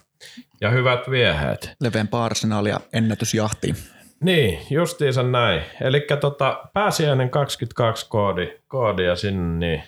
ja 0.61 0.71
hyvät 0.71 1.11
vieheet. 1.11 1.77
Leveämpää 1.81 2.25
arsenaalia 2.25 2.81
ennätysjahtiin. 2.93 3.77
Niin, 4.21 4.59
justiinsa 4.71 5.23
näin. 5.23 5.63
Eli 5.81 6.07
tota, 6.21 6.69
pääsiäinen 6.73 7.31
22 7.31 8.07
koodi, 8.09 8.59
koodia 8.69 9.17
sinne 9.17 9.67
niin 9.67 9.83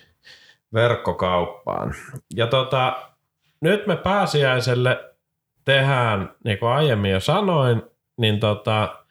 verkkokauppaan. 0.72 1.95
Ja 2.35 2.47
tota, 2.47 3.03
nyt 3.61 3.87
me 3.87 3.97
pääsiäiselle 3.97 5.14
tehdään, 5.64 6.35
niin 6.45 6.59
kuin 6.59 6.72
aiemmin 6.72 7.11
jo 7.11 7.20
sanoin, 7.20 7.83
niin 8.16 8.41
tota, 8.41 9.05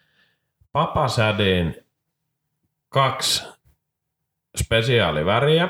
papasädin 0.72 1.76
kaksi 2.90 3.48
spesiaaliväriä. 4.58 5.70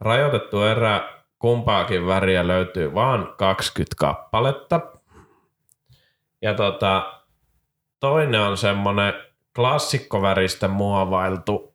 Rajoitettu 0.00 0.62
erä 0.62 1.19
kumpaakin 1.40 2.06
väriä 2.06 2.46
löytyy 2.46 2.94
vain 2.94 3.26
20 3.36 3.96
kappaletta. 3.96 4.80
Ja 6.42 6.54
tota, 6.54 7.22
toinen 8.00 8.40
on 8.40 8.56
semmonen 8.56 9.12
klassikkoväristä 9.54 10.68
muovailtu 10.68 11.74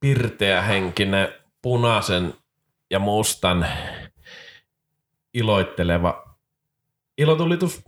pirteä 0.00 0.62
henkinen 0.62 1.28
punaisen 1.62 2.34
ja 2.90 2.98
mustan 2.98 3.66
iloitteleva 5.34 6.36
ilotulitus. 7.18 7.84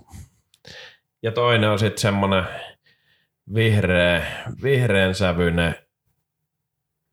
Ja 1.22 1.32
toinen 1.32 1.70
on 1.70 1.78
sitten 1.78 2.00
semmonen 2.00 2.44
vihreä, 3.54 4.26
vihreän 4.62 5.14
sävyinen 5.14 5.74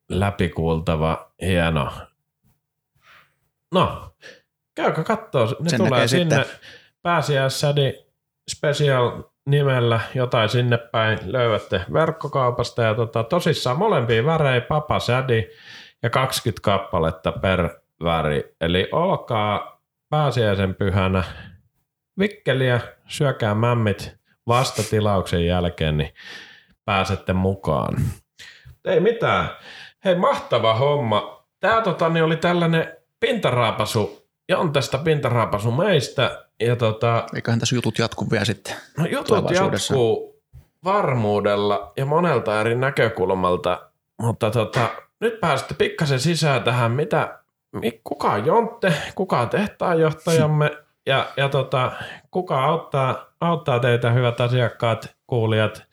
läpikuultava 0.09 1.31
hieno. 1.41 1.91
No, 3.75 4.11
käykö 4.75 5.03
kattoo. 5.03 5.45
Ne 5.59 5.69
Sen 5.69 5.77
tulee 5.79 6.07
sinne 6.07 6.35
sitten. 6.43 6.59
pääsiäissädi 7.01 7.93
special 8.51 9.23
nimellä 9.45 9.99
jotain 10.13 10.49
sinne 10.49 10.77
päin 10.77 11.19
löydätte 11.23 11.81
verkkokaupasta 11.93 12.81
ja 12.81 12.95
tota, 12.95 13.23
tosissaan 13.23 13.77
molempia 13.77 14.25
värejä 14.25 14.61
papa 14.61 14.99
sädi 14.99 15.49
ja 16.03 16.09
20 16.09 16.61
kappaletta 16.63 17.31
per 17.31 17.69
väri. 18.03 18.55
Eli 18.61 18.89
olkaa 18.91 19.81
pääsiäisen 20.09 20.75
pyhänä 20.75 21.23
vikkeliä, 22.19 22.79
syökää 23.07 23.55
mämmit 23.55 24.15
vastatilauksen 24.47 25.45
jälkeen, 25.45 25.97
niin 25.97 26.13
pääsette 26.85 27.33
mukaan. 27.33 27.93
Ei 28.85 28.99
mitään. 28.99 29.49
Hei, 30.05 30.15
mahtava 30.15 30.73
homma. 30.73 31.45
Tää 31.59 31.81
tota, 31.81 32.09
niin 32.09 32.23
oli 32.23 32.37
tällainen 32.37 32.97
pintaraapasu, 33.25 34.27
on 34.55 34.73
tästä 34.73 34.97
pintaraapasu 34.97 35.71
meistä. 35.71 36.45
Ja 36.59 36.75
tota, 36.75 37.25
Eiköhän 37.35 37.59
tässä 37.59 37.75
jutut 37.75 37.99
jatku 37.99 38.31
vielä 38.31 38.45
sitten. 38.45 38.75
no 38.97 39.05
jutut 39.05 39.51
jatkuu 39.51 40.41
varmuudella 40.83 41.93
ja 41.97 42.05
monelta 42.05 42.61
eri 42.61 42.75
näkökulmalta, 42.75 43.89
mutta 44.21 44.51
tota, 44.51 44.89
nyt 45.19 45.39
pääsitte 45.39 45.73
pikkasen 45.73 46.19
sisään 46.19 46.63
tähän, 46.63 46.91
mitä, 46.91 47.39
mi- 47.71 48.01
kuka 48.03 48.31
on 48.31 48.45
Jontte, 48.45 48.93
kuka 49.15 49.39
on 49.39 49.49
tehtaanjohtajamme 49.49 50.71
ja, 51.05 51.33
ja 51.37 51.49
tota, 51.49 51.91
kuka 52.31 52.63
auttaa, 52.63 53.25
auttaa 53.41 53.79
teitä 53.79 54.11
hyvät 54.11 54.41
asiakkaat, 54.41 55.15
kuulijat, 55.27 55.83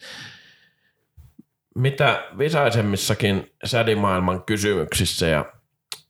mitä 1.75 2.25
visaisemmissakin 2.39 3.53
sädimaailman 3.65 4.43
kysymyksissä 4.43 5.27
ja 5.27 5.45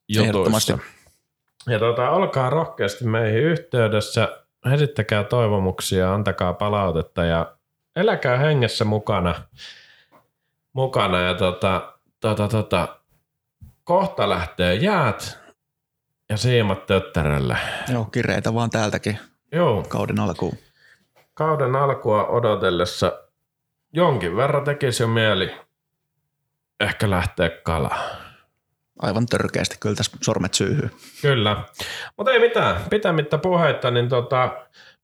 jutuissa. 0.08 0.28
Ehdottomasti. 0.28 0.72
Ja 1.68 1.78
tota, 1.78 2.10
olkaa 2.10 2.50
rohkeasti 2.50 3.04
meihin 3.04 3.42
yhteydessä, 3.42 4.38
esittäkää 4.74 5.24
toivomuksia, 5.24 6.14
antakaa 6.14 6.52
palautetta 6.52 7.24
ja 7.24 7.52
eläkää 7.96 8.36
hengessä 8.38 8.84
mukana. 8.84 9.34
mukana 10.72 11.20
ja 11.20 11.34
tota, 11.34 11.92
tota, 12.20 12.48
tota, 12.48 12.88
kohta 13.84 14.28
lähtee 14.28 14.74
jäät 14.74 15.38
ja 16.28 16.36
siimat 16.36 16.86
töttärölle. 16.86 17.56
Joo, 17.92 18.04
kireitä 18.04 18.54
vaan 18.54 18.70
täältäkin 18.70 19.18
Joo, 19.52 19.82
kauden 19.88 20.20
alkuun. 20.20 20.56
kauden 21.34 21.76
alkua 21.76 22.26
odotellessa 22.26 23.12
jonkin 23.92 24.36
verran 24.36 24.64
tekisi 24.64 25.02
jo 25.02 25.06
mieli 25.06 25.54
ehkä 26.80 27.10
lähteä 27.10 27.50
kalaan. 27.50 28.21
Aivan 28.99 29.26
törkeästi, 29.26 29.76
kyllä 29.80 29.97
tässä 29.97 30.16
sormet 30.22 30.55
syyhyy. 30.55 30.90
Kyllä. 31.22 31.57
Mutta 32.16 32.32
ei 32.32 32.38
mitään. 32.40 32.76
Pitämättä 32.90 33.38
puheita, 33.38 33.90
niin 33.90 34.09
tota, 34.09 34.49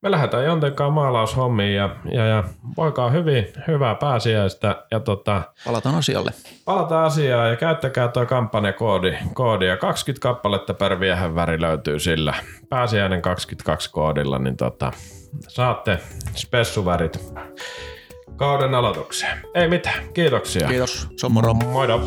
me 0.03 0.11
lähdetään 0.11 0.45
Jontenkaan 0.45 0.93
maalaushommiin 0.93 1.75
ja, 1.75 1.97
ja, 2.13 2.27
ja 2.27 2.45
voikaa 2.77 3.11
hyvin, 3.11 3.47
hyvää 3.67 3.95
pääsiäistä 3.95 4.83
ja 4.91 5.01
tota, 5.01 5.43
Palataan 5.65 5.95
asialle. 5.95 6.31
palataan 6.65 7.05
asiaan 7.05 7.51
ja 7.51 7.57
käyttäkää 7.57 8.09
tuo 8.09 8.27
kampanjakoodi. 8.27 9.15
Koodi 9.35 9.67
ja 9.67 9.77
20 9.77 10.23
kappaletta 10.23 10.75
per 10.75 11.01
viehen 11.01 11.35
väri 11.35 11.61
löytyy 11.61 11.99
sillä. 11.99 12.35
Pääsiäinen 12.69 13.23
22 13.23 13.91
koodilla, 13.93 14.39
niin 14.39 14.57
tota, 14.57 14.93
saatte 15.49 15.99
spessuvärit 16.35 17.21
kauden 18.37 18.75
aloitukseen. 18.75 19.39
Ei 19.55 19.69
mitään, 19.69 20.13
kiitoksia. 20.15 20.69
Kiitos, 20.69 21.09
se 21.17 21.27
on 21.27 21.33
moro. 21.33 21.55
Moido. 21.55 22.01